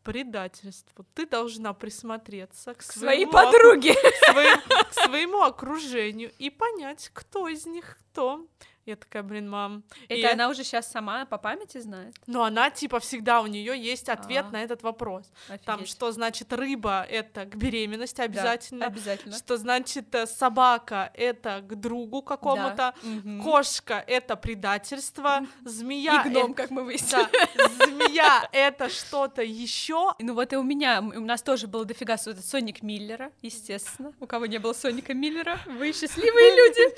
предательству. 0.06 1.04
Ты 1.14 1.26
должна 1.26 1.74
присмотреться 1.74 2.74
к 2.74 2.82
Своей 2.82 3.26
своему 3.26 3.32
подруге. 3.32 3.94
к 3.94 4.24
своим- 4.32 4.60
к 4.90 4.92
своему 4.92 5.42
окружению 5.42 6.30
и 6.38 6.48
понять, 6.50 7.10
кто 7.12 7.48
из 7.48 7.66
них 7.66 7.98
кто. 8.12 8.46
Я 8.87 8.94
такая, 8.94 9.25
блин, 9.25 9.51
мам. 9.51 9.83
И 10.09 10.14
Это 10.14 10.33
она 10.35 10.49
уже 10.49 10.62
сейчас 10.62 10.88
сама 10.90 11.27
по 11.27 11.38
памяти 11.38 11.79
знает? 11.79 12.14
Но 12.29 12.44
она, 12.44 12.70
типа, 12.70 13.01
всегда 13.01 13.40
у 13.40 13.46
нее 13.49 13.77
есть 13.77 14.09
ответ 14.09 14.46
А. 14.49 14.53
на 14.53 14.62
этот 14.62 14.85
вопрос. 14.85 15.29
Там, 15.64 15.75
Офигеть. 15.81 15.90
что 15.90 16.12
значит 16.12 16.53
рыба 16.53 17.03
это 17.11 17.46
к 17.46 17.57
беременности 17.57 18.18
Да, 18.18 18.22
обязательно. 18.25 18.87
обязательно. 18.87 19.37
Что 19.37 19.57
значит 19.57 20.14
э, 20.14 20.27
собака 20.29 21.11
это 21.14 21.62
к 21.62 21.75
другу 21.75 22.22
какому-то. 22.22 22.94
Да. 23.03 23.42
Кошка 23.42 24.05
это 24.07 24.37
предательство. 24.37 25.44
Змея 25.64 26.22
И 26.25 26.29
гном, 26.29 26.53
э- 26.53 26.55
как 26.55 26.70
мы 26.70 26.85
выяснили. 26.85 27.27
да, 27.57 27.87
змея 27.87 28.49
это 28.53 28.88
что-то 28.88 29.42
еще. 29.42 30.12
Ну 30.20 30.35
вот 30.35 30.53
и 30.53 30.57
у 30.57 30.62
меня, 30.62 31.01
у 31.01 31.20
нас 31.20 31.42
тоже 31.42 31.66
было 31.66 31.85
дофига 31.85 32.16
Соник 32.18 32.83
Миллера, 32.83 33.33
естественно. 33.42 34.12
У 34.20 34.27
кого 34.27 34.46
не 34.46 34.59
было 34.59 34.72
Соника 34.75 35.12
Миллера, 35.12 35.59
вы 35.66 35.92
счастливые 35.92 36.55
люди. 36.57 36.96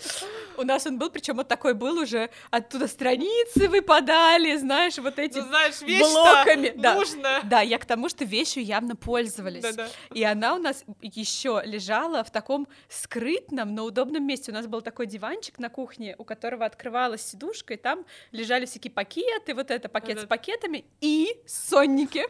У 0.59 0.65
нас 0.65 0.87
он 0.87 0.99
был, 0.99 1.09
причем 1.09 1.37
вот 1.37 1.49
такой 1.49 1.75
был 1.79 1.99
уже, 1.99 2.29
оттуда 2.51 2.89
страницы 2.89 3.69
выпадали, 3.69 4.57
знаешь, 4.57 4.99
вот 4.99 5.19
эти 5.19 5.39
Ну, 5.39 5.47
знаешь, 5.47 5.81
вещь 5.81 6.01
блоками. 6.01 6.73
Да. 6.77 6.95
нужно. 6.95 7.41
Да, 7.45 7.61
я 7.61 7.79
к 7.79 7.87
тому, 7.87 8.09
что 8.09 8.25
вещью 8.25 8.63
явно 8.65 8.97
пользовались. 8.97 9.63
Да-да. 9.63 9.89
И 10.13 10.23
она 10.23 10.55
у 10.55 10.59
нас 10.59 10.85
еще 11.01 11.63
лежала 11.65 12.23
в 12.25 12.31
таком 12.31 12.69
скрытном, 12.89 13.75
но 13.75 13.85
удобном 13.85 14.27
месте. 14.27 14.51
У 14.51 14.55
нас 14.55 14.67
был 14.67 14.83
такой 14.83 15.07
диванчик 15.07 15.59
на 15.59 15.69
кухне, 15.71 16.15
у 16.19 16.25
которого 16.25 16.67
открывалась 16.67 17.23
сидушка, 17.23 17.75
и 17.75 17.77
там 17.77 18.05
лежали 18.33 18.67
всякие 18.67 18.91
пакеты, 18.91 19.55
вот 19.55 19.71
это 19.71 19.89
пакет 19.89 20.17
Да-да. 20.17 20.27
с 20.27 20.29
пакетами 20.29 20.85
и 21.01 21.29
сонники. 21.47 22.27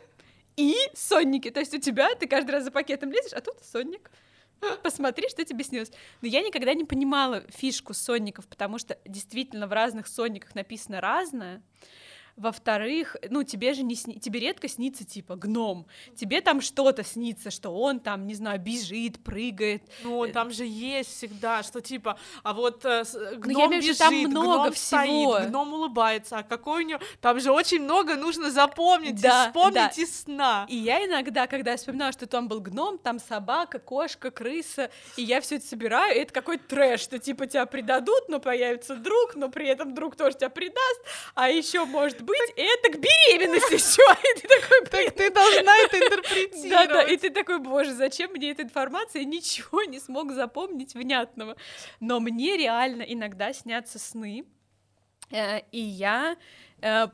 И 0.56 0.74
сонники. 0.94 1.50
То 1.50 1.60
есть 1.60 1.72
у 1.74 1.78
тебя, 1.78 2.14
ты 2.14 2.26
каждый 2.26 2.50
раз 2.50 2.64
за 2.64 2.70
пакетом 2.70 3.10
лезешь, 3.12 3.32
а 3.32 3.40
тут 3.40 3.56
сонник. 3.64 4.10
Посмотри, 4.82 5.28
что 5.28 5.44
тебе 5.44 5.64
снилось. 5.64 5.90
Но 6.20 6.28
я 6.28 6.42
никогда 6.42 6.74
не 6.74 6.84
понимала 6.84 7.44
фишку 7.48 7.94
сонников, 7.94 8.46
потому 8.46 8.78
что 8.78 8.98
действительно 9.04 9.66
в 9.66 9.72
разных 9.72 10.06
сонниках 10.06 10.54
написано 10.54 11.00
разное. 11.00 11.62
Во-вторых, 12.38 13.16
ну, 13.30 13.42
тебе 13.42 13.74
же 13.74 13.82
не 13.82 13.94
сни... 13.96 14.14
тебе 14.18 14.40
редко 14.40 14.68
снится, 14.68 15.04
типа, 15.04 15.34
гном. 15.36 15.86
Тебе 16.16 16.40
там 16.40 16.60
что-то 16.60 17.02
снится, 17.04 17.50
что 17.50 17.70
он 17.70 17.98
там, 18.00 18.26
не 18.26 18.34
знаю, 18.34 18.60
бежит, 18.60 19.22
прыгает. 19.22 19.82
Ну, 20.04 20.26
там 20.28 20.50
же 20.52 20.64
есть 20.64 21.10
всегда, 21.16 21.62
что 21.64 21.80
типа, 21.80 22.18
а 22.44 22.52
вот 22.54 22.84
э, 22.84 23.04
с- 23.04 23.14
я 23.14 23.36
гном 23.36 23.70
виду, 23.72 23.82
бежит, 23.82 23.98
там 23.98 24.14
много 24.14 24.54
гном 24.62 24.72
всего. 24.72 25.34
стоит, 25.34 25.48
гном 25.50 25.72
улыбается, 25.74 26.38
а 26.38 26.42
какой 26.44 26.84
у 26.84 26.86
него... 26.86 27.00
Там 27.20 27.40
же 27.40 27.50
очень 27.50 27.80
много 27.80 28.14
нужно 28.14 28.50
запомнить 28.50 29.20
Да, 29.20 29.44
и 29.44 29.48
вспомнить 29.48 29.74
да. 29.74 29.88
из 29.96 30.20
сна. 30.20 30.66
И 30.68 30.76
я 30.76 31.04
иногда, 31.04 31.46
когда 31.48 31.72
я 31.72 31.76
вспоминаю, 31.76 32.12
что 32.12 32.26
там 32.26 32.46
был 32.46 32.60
гном, 32.60 32.98
там 32.98 33.18
собака, 33.18 33.78
кошка, 33.80 34.30
крыса, 34.30 34.90
и 35.16 35.22
я 35.22 35.40
все 35.40 35.56
это 35.56 35.66
собираю, 35.66 36.14
и 36.16 36.20
это 36.20 36.32
какой-то 36.32 36.64
трэш, 36.68 37.00
что 37.00 37.18
типа 37.18 37.46
тебя 37.46 37.66
предадут, 37.66 38.28
но 38.28 38.38
появится 38.38 38.94
друг, 38.94 39.34
но 39.34 39.48
при 39.48 39.66
этом 39.66 39.94
друг 39.94 40.14
тоже 40.16 40.36
тебя 40.36 40.50
предаст, 40.50 41.00
а 41.34 41.48
еще 41.50 41.84
может 41.84 42.22
быть 42.28 42.52
это 42.56 42.92
к 42.92 43.00
беременности 43.00 43.74
еще. 43.74 44.02
И 44.34 44.40
ты 44.40 44.48
такой, 44.48 44.80
блин, 44.90 45.10
Ты 45.16 45.30
должна 45.30 45.76
это 45.78 45.98
Да, 45.98 46.04
интерпретировать. 46.06 46.88
да, 46.88 47.02
и 47.02 47.16
ты 47.16 47.30
такой, 47.30 47.58
боже, 47.58 47.92
зачем 47.94 48.30
мне 48.32 48.50
эта 48.50 48.62
информация? 48.62 49.22
Я 49.22 49.26
ничего 49.28 49.82
не 49.84 49.98
смог 49.98 50.32
запомнить 50.32 50.94
внятного. 50.94 51.56
Но 52.00 52.20
мне 52.20 52.56
реально 52.56 53.02
иногда 53.02 53.52
снятся 53.52 53.98
сны, 53.98 54.44
э, 55.30 55.60
и 55.72 55.80
я 55.80 56.36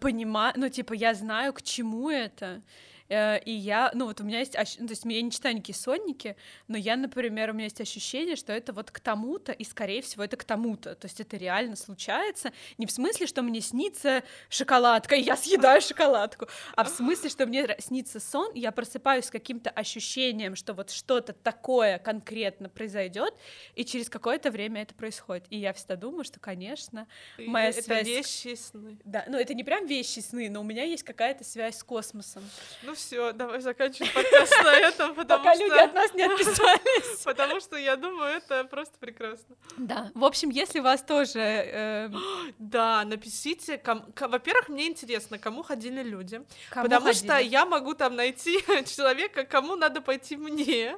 понимаю, 0.01 0.53
ну, 0.57 0.69
типа, 0.69 0.93
я 0.93 1.15
знаю, 1.15 1.55
к 1.55 1.63
чему 1.63 2.11
это. 2.11 2.61
Э, 3.09 3.39
И 3.45 3.51
я, 3.53 3.91
ну 3.95 4.07
вот 4.07 4.21
у 4.21 4.25
меня 4.25 4.39
есть, 4.39 4.57
ну, 4.79 4.87
то 4.87 4.93
есть 4.93 5.05
я 5.05 5.23
не 5.23 5.31
читаю 5.31 5.55
никакие 5.57 5.77
сонники, 5.77 6.37
но 6.69 6.77
я, 6.79 6.97
например, 6.97 7.51
у 7.51 7.53
меня 7.53 7.65
есть 7.65 7.81
ощущение, 7.81 8.37
что 8.37 8.53
это 8.53 8.73
вот 8.73 8.91
к 8.91 9.01
тому-то, 9.01 9.53
и, 9.53 9.65
скорее 9.65 10.01
всего, 10.03 10.25
это 10.25 10.37
к 10.37 10.45
тому-то. 10.45 10.95
То 10.95 11.07
есть 11.07 11.21
это 11.21 11.37
реально 11.37 11.77
случается. 11.77 12.53
Не 12.79 12.87
в 12.87 12.91
смысле, 12.93 13.27
что 13.27 13.43
мне 13.43 13.61
снится 13.61 14.23
шоколадка, 14.49 15.17
и 15.17 15.23
я 15.23 15.37
съедаю 15.37 15.81
шоколадку, 15.83 16.47
а 16.77 16.85
в 16.85 16.89
смысле, 16.89 17.29
что 17.31 17.47
мне 17.47 17.77
снится 17.79 18.21
сон, 18.21 18.53
и 18.53 18.61
я 18.61 18.73
просыпаюсь 18.73 19.27
с 19.27 19.31
каким-то 19.31 19.71
ощущением, 19.71 20.57
что 20.57 20.73
вот 20.75 20.91
что-то 20.91 21.33
такое 21.33 21.99
конкретно 21.99 22.69
произойдет, 22.69 23.35
и 23.75 23.85
через 23.85 24.09
какое-то 24.09 24.51
время 24.51 24.83
это 24.83 24.95
происходит. 24.95 25.45
И 25.51 25.59
я 25.59 25.73
всегда 25.73 25.97
думаю, 25.97 26.25
что, 26.25 26.41
конечно, 26.41 27.07
И 27.39 27.47
моя 27.47 27.69
это 27.69 27.83
связь 27.83 28.07
с- 28.07 28.09
вещи 28.45 28.55
сны. 28.57 28.99
да, 29.05 29.25
ну 29.29 29.39
это 29.39 29.55
не 29.55 29.65
прям 29.65 29.87
вещи 29.87 30.21
сны, 30.21 30.49
но 30.49 30.61
у 30.61 30.65
меня 30.65 30.85
есть 30.85 31.03
какая-то 31.03 31.45
связь 31.45 31.77
с 31.79 31.85
космосом. 31.85 32.43
Ну 32.83 32.94
все, 32.95 33.33
давай 33.33 33.61
заканчиваем 33.61 34.13
подкаст 34.13 34.53
на 34.63 34.75
этом, 34.75 35.15
потому 35.15 35.45
Пока 35.45 35.55
люди 35.55 35.75
что... 35.75 35.85
от 35.85 35.95
нас 35.95 36.15
не 36.15 36.23
отписались. 36.23 37.19
Потому 37.25 37.61
что 37.61 37.77
я 37.77 37.97
думаю, 37.97 38.37
это 38.37 38.65
просто 38.65 38.99
прекрасно. 38.99 39.57
Да. 39.77 40.11
В 40.15 40.25
общем, 40.25 40.51
если 40.51 40.81
вас 40.81 41.03
тоже... 41.03 41.41
эм, 41.41 42.17
Да, 42.59 43.05
напишите, 43.05 43.81
во-первых, 44.21 44.69
мне 44.69 44.89
интересно, 44.89 45.39
кому 45.39 45.63
ходили 45.63 46.03
люди, 46.03 46.43
потому 46.71 47.13
что 47.13 47.39
я 47.39 47.67
могу 47.67 47.95
там 47.95 48.17
найти 48.17 48.59
человека, 48.97 49.45
кому 49.45 49.77
надо 49.77 50.01
пойти 50.01 50.37
мне. 50.37 50.97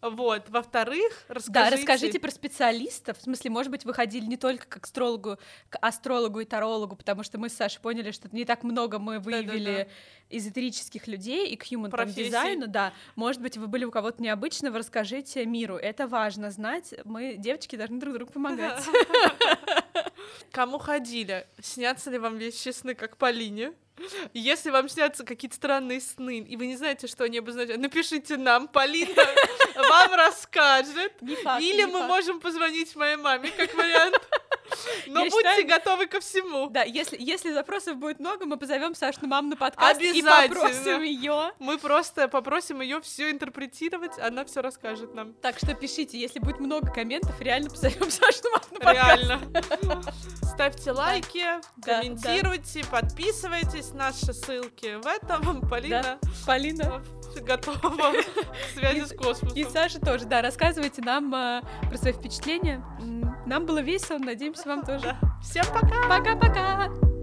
Вот. 0.00 0.48
Во-вторых, 0.48 1.24
расскажите. 1.28 1.52
Да, 1.52 1.70
расскажите 1.70 2.20
про 2.20 2.30
специалистов. 2.30 3.18
В 3.18 3.22
смысле, 3.22 3.50
может 3.50 3.70
быть, 3.70 3.84
вы 3.84 3.94
ходили 3.94 4.26
не 4.26 4.36
только 4.36 4.66
к 4.66 4.84
астрологу, 4.84 5.38
к 5.70 5.78
астрологу 5.80 6.40
и 6.40 6.44
тарологу, 6.44 6.96
потому 6.96 7.22
что 7.22 7.38
мы 7.38 7.48
с 7.48 7.54
Сашей 7.54 7.80
поняли, 7.80 8.10
что 8.10 8.28
не 8.32 8.44
так 8.44 8.62
много 8.62 8.98
мы 8.98 9.18
выявили 9.18 9.88
эзотерических 10.28 11.06
людей 11.06 11.15
и 11.46 11.56
к 11.56 11.64
human 11.64 12.12
дизайну, 12.12 12.66
да. 12.66 12.92
Может 13.14 13.40
быть, 13.40 13.56
вы 13.56 13.66
были 13.66 13.84
у 13.84 13.90
кого-то 13.90 14.22
необычного, 14.22 14.78
расскажите 14.78 15.44
миру. 15.46 15.76
Это 15.76 16.06
важно 16.06 16.50
знать. 16.50 16.94
Мы, 17.04 17.36
девочки, 17.36 17.76
должны 17.76 17.98
друг 17.98 18.14
другу 18.14 18.32
помогать. 18.32 18.84
Кому 20.50 20.78
ходили? 20.78 21.46
Снятся 21.60 22.10
ли 22.10 22.18
вам 22.18 22.36
вещи 22.38 22.70
сны, 22.70 22.94
как 22.94 23.16
Полине? 23.16 23.72
Если 24.34 24.70
вам 24.70 24.88
снятся 24.88 25.24
какие-то 25.24 25.56
странные 25.56 26.00
сны, 26.00 26.38
и 26.40 26.56
вы 26.56 26.66
не 26.66 26.76
знаете, 26.76 27.06
что 27.06 27.24
они 27.24 27.38
обозначают, 27.38 27.80
напишите 27.80 28.36
нам, 28.36 28.68
Полина 28.68 29.22
вам 29.76 30.12
расскажет. 30.14 31.20
Не 31.22 31.34
факт, 31.36 31.62
Или 31.62 31.78
не 31.78 31.86
мы 31.86 32.00
факт. 32.00 32.08
можем 32.08 32.40
позвонить 32.40 32.94
моей 32.96 33.16
маме, 33.16 33.50
как 33.50 33.74
вариант. 33.74 34.16
Но 35.06 35.20
Я 35.24 35.30
будьте 35.30 35.48
считаю- 35.48 35.66
готовы 35.68 36.06
ко 36.06 36.20
всему. 36.20 36.68
Да, 36.68 36.82
если, 36.82 37.16
если 37.20 37.52
запросов 37.52 37.96
будет 37.96 38.18
много, 38.18 38.44
мы 38.46 38.56
позовем 38.56 38.94
Сашну 38.94 39.28
маму 39.28 39.50
на 39.50 39.56
подкаст 39.56 40.00
и 40.00 40.22
попросим 40.22 41.02
ее. 41.02 41.52
Мы 41.60 41.78
просто 41.78 42.28
попросим 42.28 42.80
ее 42.80 43.00
все 43.00 43.30
интерпретировать, 43.30 44.18
она 44.18 44.44
все 44.44 44.60
расскажет 44.62 45.14
нам. 45.14 45.32
Так 45.34 45.56
что 45.58 45.74
пишите, 45.74 46.18
если 46.18 46.40
будет 46.40 46.58
много 46.60 46.90
комментов, 46.92 47.40
реально 47.40 47.70
позовем 47.70 48.10
Сашну 48.10 48.50
маму 48.50 48.64
на 48.72 48.78
подкаст. 48.80 49.06
Реально. 49.08 49.40
Ставьте 50.42 50.90
лайки, 50.90 51.44
Да, 51.76 52.00
комментируйте, 52.00 52.84
подписывайтесь. 52.90 53.85
Наши 53.94 54.32
ссылки 54.32 55.00
в 55.00 55.06
этом. 55.06 55.60
Полина 55.70 56.18
Полина. 56.46 57.02
готова 57.42 57.78
к 57.78 58.74
связи 58.74 59.04
с 59.04 59.12
космосом. 59.16 59.56
И 59.56 59.64
Саша 59.64 60.00
тоже, 60.00 60.26
да, 60.26 60.42
рассказывайте 60.42 61.02
нам 61.02 61.34
э, 61.34 61.62
про 61.88 61.98
свои 61.98 62.12
впечатления. 62.12 62.84
Нам 63.46 63.66
было 63.66 63.80
весело, 63.80 64.18
надеемся, 64.18 64.68
вам 64.68 64.84
тоже. 64.84 65.16
Всем 65.42 65.64
пока! 65.66 66.08
Пока-пока! 66.08 67.15